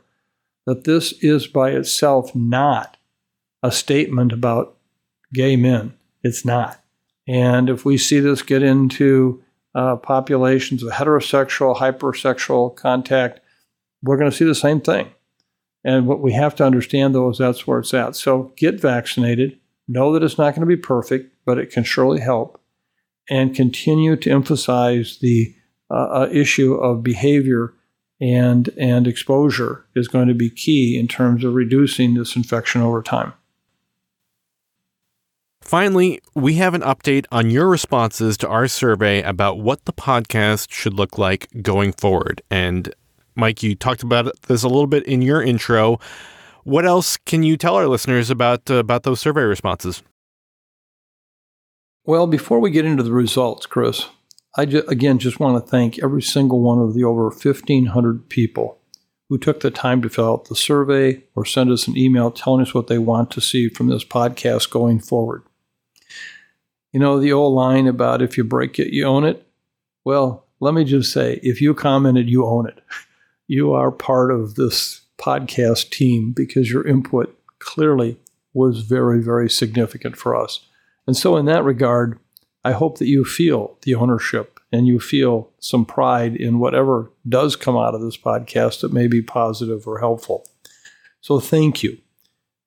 [0.65, 2.95] that this is by itself not
[3.61, 4.77] a statement about
[5.33, 5.93] gay men.
[6.23, 6.79] It's not.
[7.27, 13.39] And if we see this get into uh, populations of heterosexual, hypersexual contact,
[14.03, 15.09] we're going to see the same thing.
[15.83, 18.15] And what we have to understand, though, is that's where it's at.
[18.15, 19.59] So get vaccinated.
[19.91, 22.61] Know that it's not going to be perfect, but it can surely help.
[23.29, 25.53] And continue to emphasize the
[25.89, 27.73] uh, uh, issue of behavior
[28.21, 33.01] and, and exposure is going to be key in terms of reducing this infection over
[33.01, 33.33] time.
[35.61, 40.71] Finally, we have an update on your responses to our survey about what the podcast
[40.71, 42.41] should look like going forward.
[42.49, 42.93] And
[43.35, 45.99] Mike, you talked about this a little bit in your intro.
[46.63, 50.03] What else can you tell our listeners about uh, about those survey responses?
[52.03, 54.07] Well, before we get into the results, Chris,
[54.57, 58.79] I ju- again just want to thank every single one of the over 1,500 people
[59.29, 62.61] who took the time to fill out the survey or send us an email telling
[62.61, 65.43] us what they want to see from this podcast going forward.
[66.91, 69.47] You know, the old line about if you break it, you own it.
[70.03, 72.79] Well, let me just say if you commented, you own it.
[73.47, 78.17] You are part of this podcast team because your input clearly
[78.53, 80.65] was very, very significant for us.
[81.07, 82.19] And so, in that regard,
[82.63, 87.55] I hope that you feel the ownership and you feel some pride in whatever does
[87.55, 90.45] come out of this podcast that may be positive or helpful.
[91.21, 91.97] So, thank you.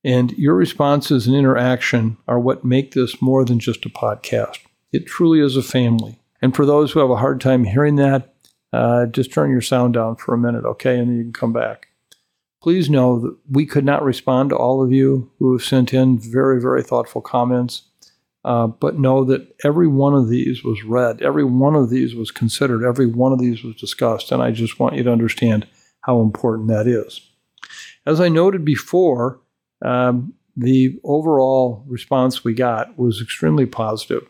[0.04, 4.58] And your responses and interaction are what make this more than just a podcast.
[4.92, 6.18] It truly is a family.
[6.42, 8.34] And for those who have a hard time hearing that,
[8.72, 10.98] uh, just turn your sound down for a minute, okay?
[10.98, 11.88] And then you can come back.
[12.64, 16.18] Please know that we could not respond to all of you who have sent in
[16.18, 17.82] very, very thoughtful comments.
[18.42, 22.30] Uh, but know that every one of these was read, every one of these was
[22.30, 25.66] considered, every one of these was discussed, and I just want you to understand
[26.00, 27.20] how important that is.
[28.06, 29.42] As I noted before,
[29.84, 34.26] um, the overall response we got was extremely positive.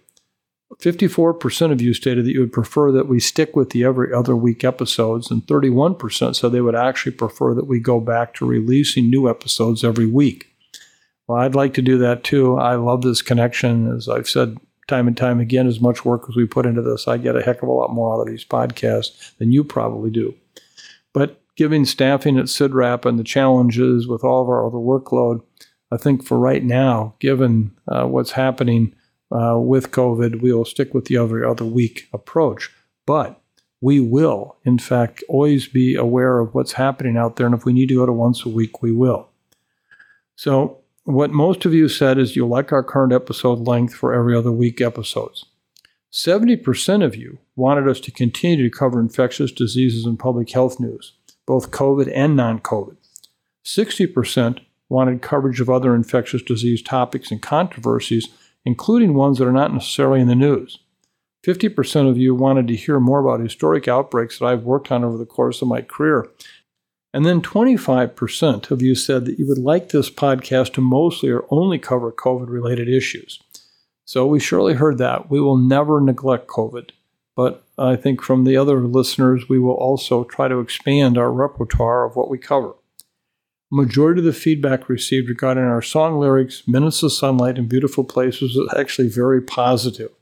[0.81, 4.37] 54% of you stated that you would prefer that we stick with the every other
[4.37, 9.09] week episodes, and 31% said they would actually prefer that we go back to releasing
[9.09, 10.49] new episodes every week.
[11.27, 12.57] Well, I'd like to do that too.
[12.57, 13.95] I love this connection.
[13.95, 17.09] As I've said time and time again, as much work as we put into this,
[17.09, 20.11] I get a heck of a lot more out of these podcasts than you probably
[20.11, 20.35] do.
[21.13, 25.41] But giving staffing at CIDRAP and the challenges with all of our other workload,
[25.91, 28.95] I think for right now, given uh, what's happening
[29.31, 32.71] uh, with COVID, we will stick with the every other week approach.
[33.07, 33.41] But
[33.81, 37.47] we will, in fact, always be aware of what's happening out there.
[37.47, 39.29] And if we need to go to once a week, we will.
[40.37, 44.35] So what most of you said is you like our current episode length for every
[44.35, 45.45] other week episodes.
[46.13, 51.13] 70% of you wanted us to continue to cover infectious diseases and public health news,
[51.45, 52.97] both COVID and non COVID.
[53.65, 58.29] 60% wanted coverage of other infectious disease topics and controversies,
[58.65, 60.79] including ones that are not necessarily in the news.
[61.47, 65.19] 50% of you wanted to hear more about historic outbreaks that I've worked on over
[65.19, 66.31] the course of my career
[67.15, 71.45] and then 25% of you said that you would like this podcast to mostly or
[71.49, 73.41] only cover COVID related issues.
[74.05, 75.31] So we surely heard that.
[75.31, 76.91] We will never neglect COVID.
[77.37, 82.05] But I think from the other listeners, we will also try to expand our repertoire
[82.05, 82.73] of what we cover.
[83.75, 88.55] Majority of the feedback received regarding our song lyrics, Minutes of Sunlight, and Beautiful Places
[88.55, 90.13] was actually very positive.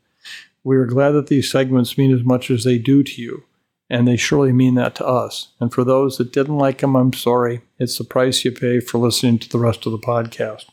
[0.64, 3.44] We are glad that these segments mean as much as they do to you
[3.90, 5.48] and they surely mean that to us.
[5.60, 7.60] And for those that didn't like them, I'm sorry.
[7.78, 10.64] It's the price you pay for listening to the rest of the podcast.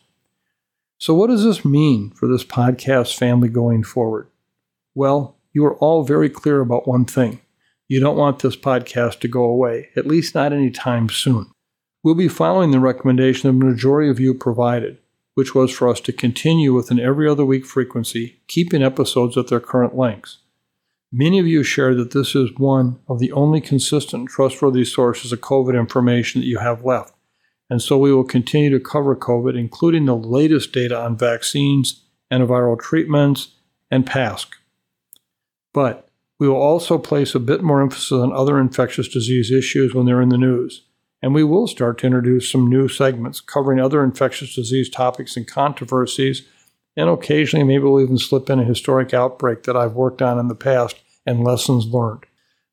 [0.99, 4.30] So, what does this mean for this podcast family going forward?
[4.95, 7.41] Well, you are all very clear about one thing.
[7.89, 11.51] You don't want this podcast to go away, at least not anytime soon.
[12.02, 15.00] We'll be following the recommendation of the majority of you provided,
[15.34, 19.47] which was for us to continue with an every other week frequency, keeping episodes at
[19.47, 20.38] their current lengths.
[21.12, 25.41] Many of you shared that this is one of the only consistent, trustworthy sources of
[25.41, 27.14] COVID information that you have left.
[27.70, 32.80] And so we will continue to cover COVID, including the latest data on vaccines, antiviral
[32.80, 33.56] treatments,
[33.91, 34.54] and PASC.
[35.74, 36.08] But
[36.39, 40.22] we will also place a bit more emphasis on other infectious disease issues when they're
[40.22, 40.86] in the news.
[41.22, 45.45] And we will start to introduce some new segments covering other infectious disease topics and
[45.47, 46.47] controversies.
[46.95, 50.47] And occasionally, maybe we'll even slip in a historic outbreak that I've worked on in
[50.47, 52.26] the past and lessons learned.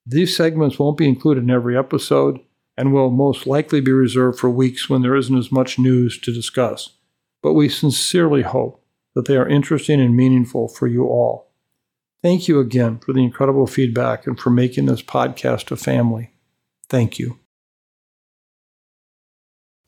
[0.07, 2.41] These segments won't be included in every episode
[2.77, 6.33] and will most likely be reserved for weeks when there isn't as much news to
[6.33, 6.91] discuss.
[7.43, 8.83] But we sincerely hope
[9.15, 11.51] that they are interesting and meaningful for you all.
[12.23, 16.31] Thank you again for the incredible feedback and for making this podcast a family.
[16.89, 17.39] Thank you.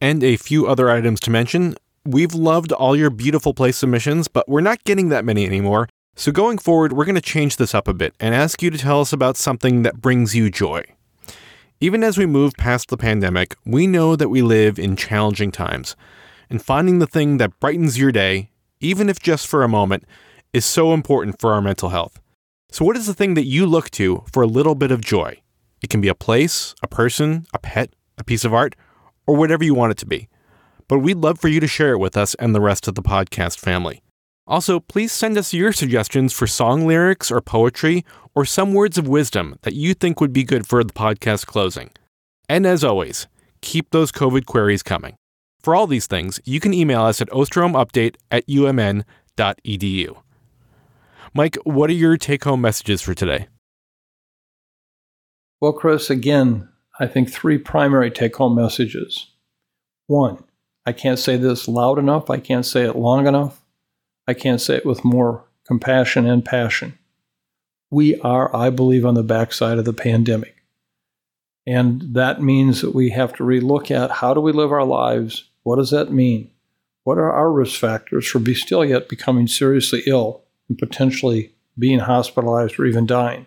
[0.00, 1.74] And a few other items to mention.
[2.04, 5.88] We've loved all your beautiful play submissions, but we're not getting that many anymore.
[6.14, 8.78] So going forward, we're going to change this up a bit and ask you to
[8.78, 10.84] tell us about something that brings you joy.
[11.80, 15.94] Even as we move past the pandemic, we know that we live in challenging times,
[16.50, 20.04] and finding the thing that brightens your day, even if just for a moment,
[20.52, 22.20] is so important for our mental health.
[22.70, 25.40] So, what is the thing that you look to for a little bit of joy?
[25.80, 28.74] It can be a place, a person, a pet, a piece of art,
[29.28, 30.28] or whatever you want it to be.
[30.88, 33.02] But we'd love for you to share it with us and the rest of the
[33.02, 34.02] podcast family.
[34.46, 39.06] Also, please send us your suggestions for song lyrics or poetry or some words of
[39.06, 41.90] wisdom that you think would be good for the podcast closing.
[42.48, 43.26] And as always,
[43.60, 45.16] keep those COVID queries coming.
[45.60, 50.16] For all these things, you can email us at osterholmupdate at umn.edu.
[51.34, 53.48] Mike, what are your take home messages for today?
[55.60, 56.70] Well, Chris, again,
[57.00, 59.30] I think three primary take home messages.
[60.06, 60.42] One,
[60.84, 63.62] I can't say this loud enough, I can't say it long enough,
[64.26, 66.98] I can't say it with more compassion and passion.
[67.90, 70.56] We are, I believe, on the backside of the pandemic.
[71.66, 75.44] And that means that we have to relook at how do we live our lives?
[75.62, 76.50] What does that mean?
[77.04, 81.98] What are our risk factors for be still yet becoming seriously ill and potentially being
[81.98, 83.46] hospitalized or even dying?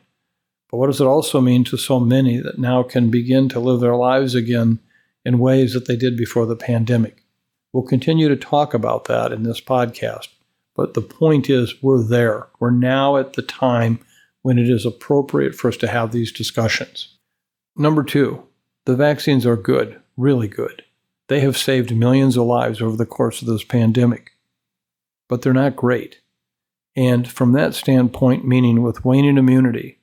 [0.72, 3.82] But what does it also mean to so many that now can begin to live
[3.82, 4.80] their lives again
[5.26, 7.24] in ways that they did before the pandemic?
[7.74, 10.30] We'll continue to talk about that in this podcast.
[10.76, 12.48] But the point is, we're there.
[12.60, 14.00] We're now at the time
[14.42, 17.18] when it is appropriate for us to have these discussions.
[17.76, 18.44] Number two,
[18.86, 20.84] the vaccines are good, really good.
[21.28, 24.32] They have saved millions of lives over the course of this pandemic,
[25.30, 26.20] but they're not great.
[26.96, 30.00] And from that standpoint, meaning with waning immunity,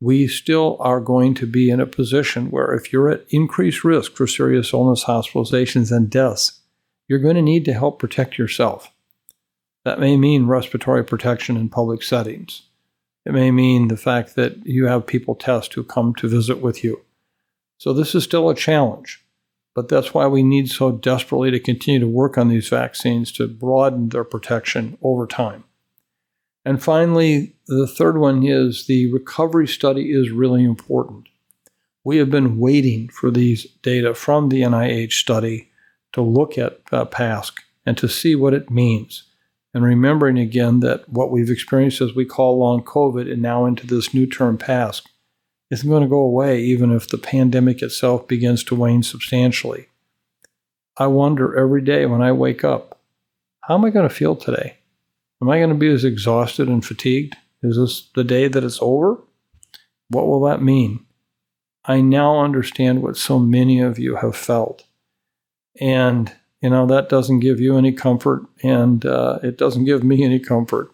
[0.00, 4.12] we still are going to be in a position where if you're at increased risk
[4.12, 6.60] for serious illness, hospitalizations, and deaths,
[7.06, 8.90] you're going to need to help protect yourself.
[9.84, 12.62] That may mean respiratory protection in public settings.
[13.26, 16.82] It may mean the fact that you have people test who come to visit with
[16.82, 17.02] you.
[17.76, 19.24] So this is still a challenge,
[19.74, 23.48] but that's why we need so desperately to continue to work on these vaccines to
[23.48, 25.64] broaden their protection over time.
[26.64, 31.28] And finally, the third one is the recovery study is really important.
[32.04, 35.70] We have been waiting for these data from the NIH study
[36.12, 37.54] to look at uh, PASC
[37.86, 39.24] and to see what it means
[39.72, 43.86] and remembering again that what we've experienced as we call long COVID and now into
[43.86, 45.04] this new term PASC
[45.70, 49.86] isn't going to go away even if the pandemic itself begins to wane substantially.
[50.96, 52.98] I wonder every day when I wake up,
[53.62, 54.79] how am I going to feel today?
[55.42, 57.36] Am I going to be as exhausted and fatigued?
[57.62, 59.22] Is this the day that it's over?
[60.08, 61.06] What will that mean?
[61.84, 64.84] I now understand what so many of you have felt.
[65.80, 70.22] And you know, that doesn't give you any comfort and uh, it doesn't give me
[70.22, 70.90] any comfort,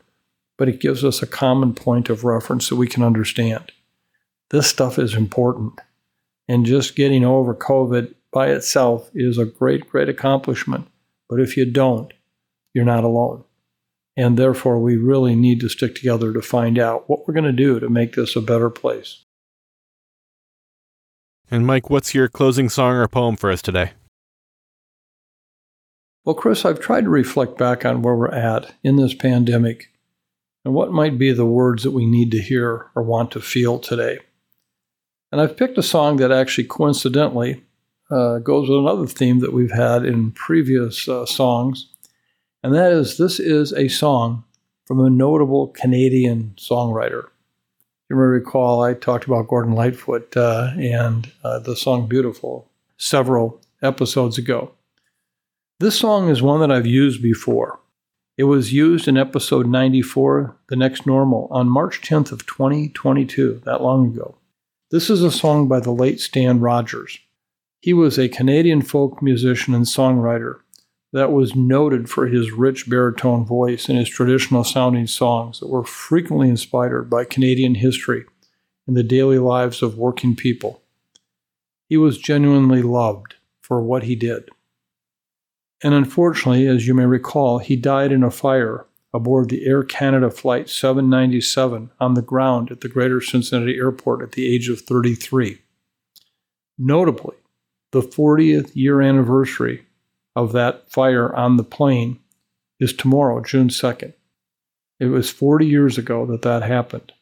[0.57, 3.73] but it gives us a common point of reference that we can understand.
[4.51, 5.81] This stuff is important.
[6.49, 10.87] And just getting over COVID by itself is a great, great accomplishment.
[11.29, 12.13] But if you don't,
[12.73, 13.43] you're not alone.
[14.17, 17.53] And therefore, we really need to stick together to find out what we're going to
[17.53, 19.25] do to make this a better place.
[21.51, 23.93] And Mike, what's your closing song or poem for us today?
[26.25, 29.93] Well, Chris, I've tried to reflect back on where we're at in this pandemic
[30.65, 33.79] and what might be the words that we need to hear or want to feel
[33.79, 34.19] today.
[35.31, 37.63] And I've picked a song that actually coincidentally
[38.11, 41.93] uh, goes with another theme that we've had in previous uh, songs,
[42.63, 44.45] and that is this is a song
[44.85, 47.29] from a notable Canadian songwriter.
[48.09, 53.61] You may recall I talked about Gordon Lightfoot uh, and uh, the song Beautiful several
[53.83, 54.73] episodes ago.
[55.81, 57.81] This song is one that I've used before.
[58.39, 63.83] It was used in episode 94, The Next Normal, on March 10th of 2022, that
[63.83, 64.37] long ago.
[64.91, 67.19] This is a song by the late Stan Rogers.
[67.81, 70.61] He was a Canadian folk musician and songwriter
[71.17, 75.83] that was noted for his rich baritone voice and his traditional sounding songs that were
[75.83, 78.27] frequently inspired by Canadian history
[78.87, 80.83] and the daily lives of working people.
[81.89, 84.51] He was genuinely loved for what he did.
[85.83, 90.31] And unfortunately, as you may recall, he died in a fire aboard the Air Canada
[90.31, 95.63] Flight 797 on the ground at the Greater Cincinnati Airport at the age of 33.
[96.77, 97.37] Notably,
[97.93, 99.86] the 40th year anniversary
[100.37, 102.21] of that fire on the plane
[102.79, 104.13] is tomorrow, June 2nd.
[105.01, 107.13] It was 40 years ago that that happened.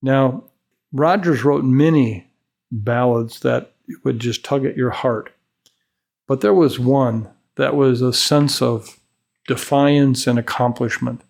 [0.00, 0.44] Now,
[0.92, 2.30] Rogers wrote many
[2.70, 3.72] ballads that
[4.04, 5.32] would just tug at your heart,
[6.26, 8.98] but there was one that was a sense of
[9.46, 11.22] defiance and accomplishment,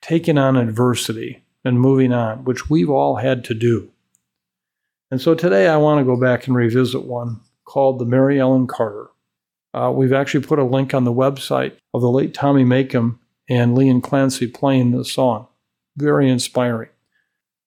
[0.00, 3.90] taking on adversity and moving on, which we've all had to do.
[5.10, 8.66] And so today I want to go back and revisit one called the Mary Ellen
[8.66, 9.08] Carter.
[9.74, 13.18] Uh, we've actually put a link on the website of the late Tommy Makem
[13.48, 15.48] and Lee Liam Clancy playing the song.
[15.96, 16.90] Very inspiring.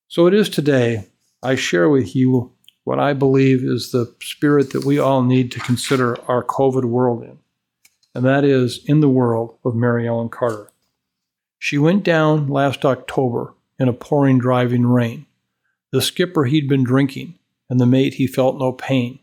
[0.08, 1.08] So it is today.
[1.44, 2.54] I share with you
[2.86, 7.24] what I believe is the spirit that we all need to consider our COVID world
[7.24, 7.38] in,
[8.16, 10.72] and that is in the world of Mary Ellen Carter.
[11.60, 15.26] She went down last October in a pouring driving rain.
[15.92, 17.38] The skipper he'd been drinking,
[17.70, 19.20] and the mate he felt no pain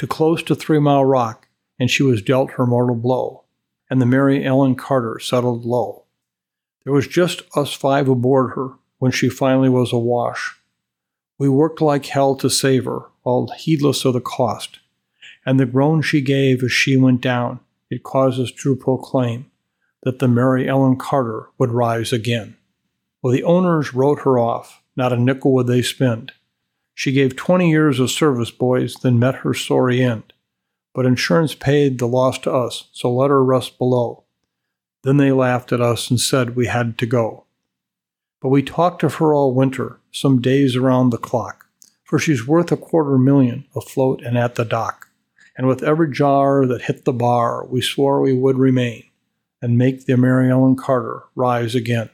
[0.00, 1.46] too close to Three Mile Rock,
[1.80, 3.44] and she was dealt her mortal blow,
[3.88, 6.04] and the Mary Ellen Carter settled low.
[6.84, 10.60] There was just us five aboard her when she finally was awash.
[11.38, 14.78] We worked like hell to save her, all heedless of the cost,
[15.46, 17.60] and the groan she gave as she went down,
[17.90, 19.50] it caused us to proclaim
[20.02, 22.56] that the Mary Ellen Carter would rise again.
[23.22, 26.32] Well, the owners wrote her off, not a nickel would they spend.
[26.94, 30.34] She gave 20 years of service, boys, then met her sorry end.
[30.94, 34.24] But insurance paid the loss to us, so let her rest below.
[35.02, 37.44] Then they laughed at us and said we had to go.
[38.40, 41.66] But we talked of her all winter, some days around the clock,
[42.04, 45.08] for she's worth a quarter million afloat and at the dock.
[45.56, 49.04] And with every jar that hit the bar, we swore we would remain
[49.60, 52.08] and make the Mary Ellen Carter rise again.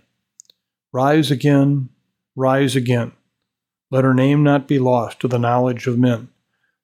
[0.92, 1.90] Rise again,
[2.34, 3.12] rise again.
[3.90, 6.28] Let her name not be lost to the knowledge of men.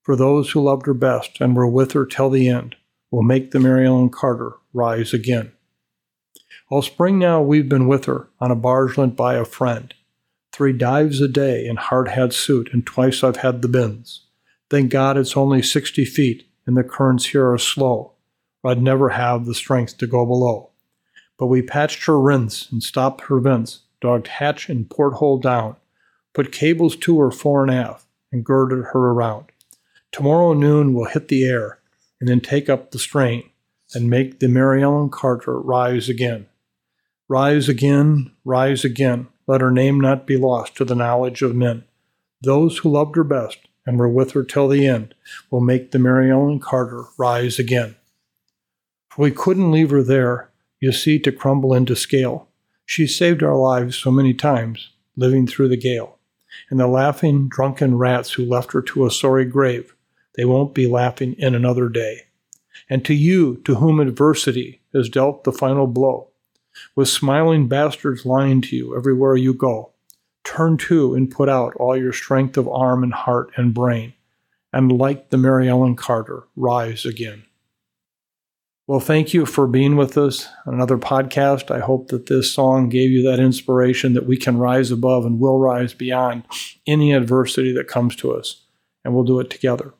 [0.03, 2.77] For those who loved her best and were with her till the end
[3.11, 5.53] will make the Mary Ellen Carter rise again.
[6.71, 9.95] All spring now we've been with her on a barge lent by a friend.
[10.53, 14.27] Three dives a day in hard hat suit, and twice I've had the bends.
[14.71, 18.13] Thank God it's only sixty feet, and the currents here are slow,
[18.65, 20.71] I'd never have the strength to go below.
[21.39, 25.77] But we patched her rinse and stopped her vents, dogged hatch and porthole down,
[26.35, 29.52] Put cables to her fore and aft and girded her around.
[30.13, 31.79] Tomorrow noon we'll hit the air
[32.21, 33.49] and then take up the strain
[33.95, 36.47] and make the Mary Ellen Carter rise again.
[37.29, 39.29] Rise again, rise again.
[39.47, 41.85] Let her name not be lost to the knowledge of men.
[42.43, 45.15] Those who loved her best and were with her till the end
[45.51, 47.97] will make the Mary Ellen Carter rise again.
[49.09, 52.49] For we couldn't leave her there, you see, to crumble into scale.
[52.85, 56.19] She saved our lives so many times, living through the gale
[56.71, 59.95] and the laughing, drunken rats who left her to a sorry grave,
[60.35, 62.23] they won't be laughing in another day.
[62.89, 66.29] And to you, to whom adversity has dealt the final blow,
[66.95, 69.93] with smiling bastards lying to you everywhere you go,
[70.45, 74.15] turn to and put out all your strength of arm and heart and brain,
[74.73, 77.45] and like the Mary Ellen Carter, rise again.
[78.89, 81.71] Well, thank you for being with us on another podcast.
[81.71, 85.39] I hope that this song gave you that inspiration that we can rise above and
[85.39, 86.43] will rise beyond
[86.87, 88.65] any adversity that comes to us,
[89.05, 89.95] and we'll do it together.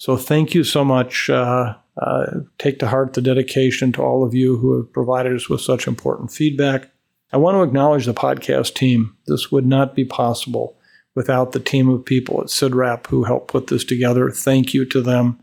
[0.00, 1.28] So, thank you so much.
[1.28, 2.26] Uh, uh,
[2.58, 5.86] take to heart the dedication to all of you who have provided us with such
[5.86, 6.88] important feedback.
[7.34, 9.14] I want to acknowledge the podcast team.
[9.26, 10.78] This would not be possible
[11.14, 14.30] without the team of people at CIDRAP who helped put this together.
[14.30, 15.38] Thank you to them.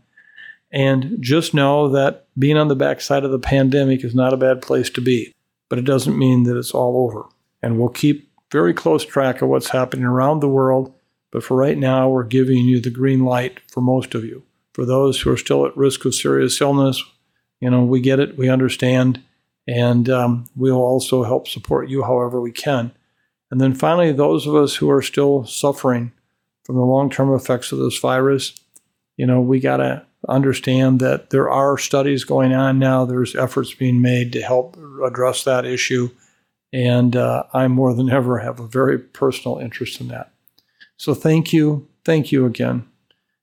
[0.72, 4.60] And just know that being on the backside of the pandemic is not a bad
[4.60, 5.32] place to be,
[5.68, 7.28] but it doesn't mean that it's all over.
[7.62, 10.92] And we'll keep very close track of what's happening around the world.
[11.30, 14.42] But for right now, we're giving you the green light for most of you.
[14.78, 17.02] For those who are still at risk of serious illness,
[17.60, 19.20] you know, we get it, we understand,
[19.66, 22.92] and um, we'll also help support you however we can.
[23.50, 26.12] And then finally, those of us who are still suffering
[26.62, 28.54] from the long term effects of this virus,
[29.16, 33.04] you know, we got to understand that there are studies going on now.
[33.04, 36.08] There's efforts being made to help address that issue.
[36.72, 40.30] And uh, I more than ever have a very personal interest in that.
[40.96, 41.88] So thank you.
[42.04, 42.86] Thank you again.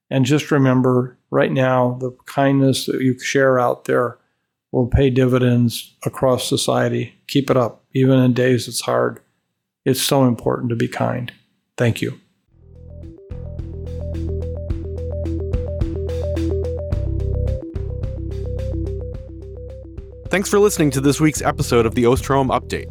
[0.09, 4.17] And just remember right now, the kindness that you share out there
[4.71, 7.15] will pay dividends across society.
[7.27, 9.21] Keep it up, even in days it's hard.
[9.85, 11.31] It's so important to be kind.
[11.77, 12.19] Thank you.
[20.29, 22.89] Thanks for listening to this week's episode of the Osterholm Update.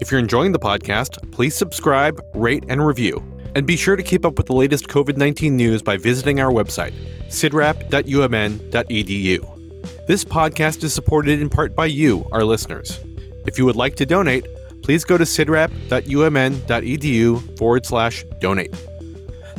[0.00, 3.22] If you're enjoying the podcast, please subscribe, rate, and review.
[3.54, 6.50] And be sure to keep up with the latest COVID 19 news by visiting our
[6.50, 6.94] website,
[7.28, 10.06] cidrap.umn.edu.
[10.06, 13.00] This podcast is supported in part by you, our listeners.
[13.46, 14.46] If you would like to donate,
[14.82, 18.72] please go to cidrap.umn.edu forward slash donate.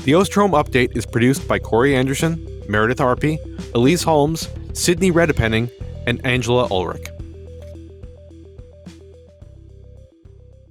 [0.04, 3.38] The Osterholm Update is produced by Corey Anderson, Meredith Arpey,
[3.76, 5.70] Elise Holmes, Sydney Redepenning,
[6.08, 7.08] and Angela Ulrich.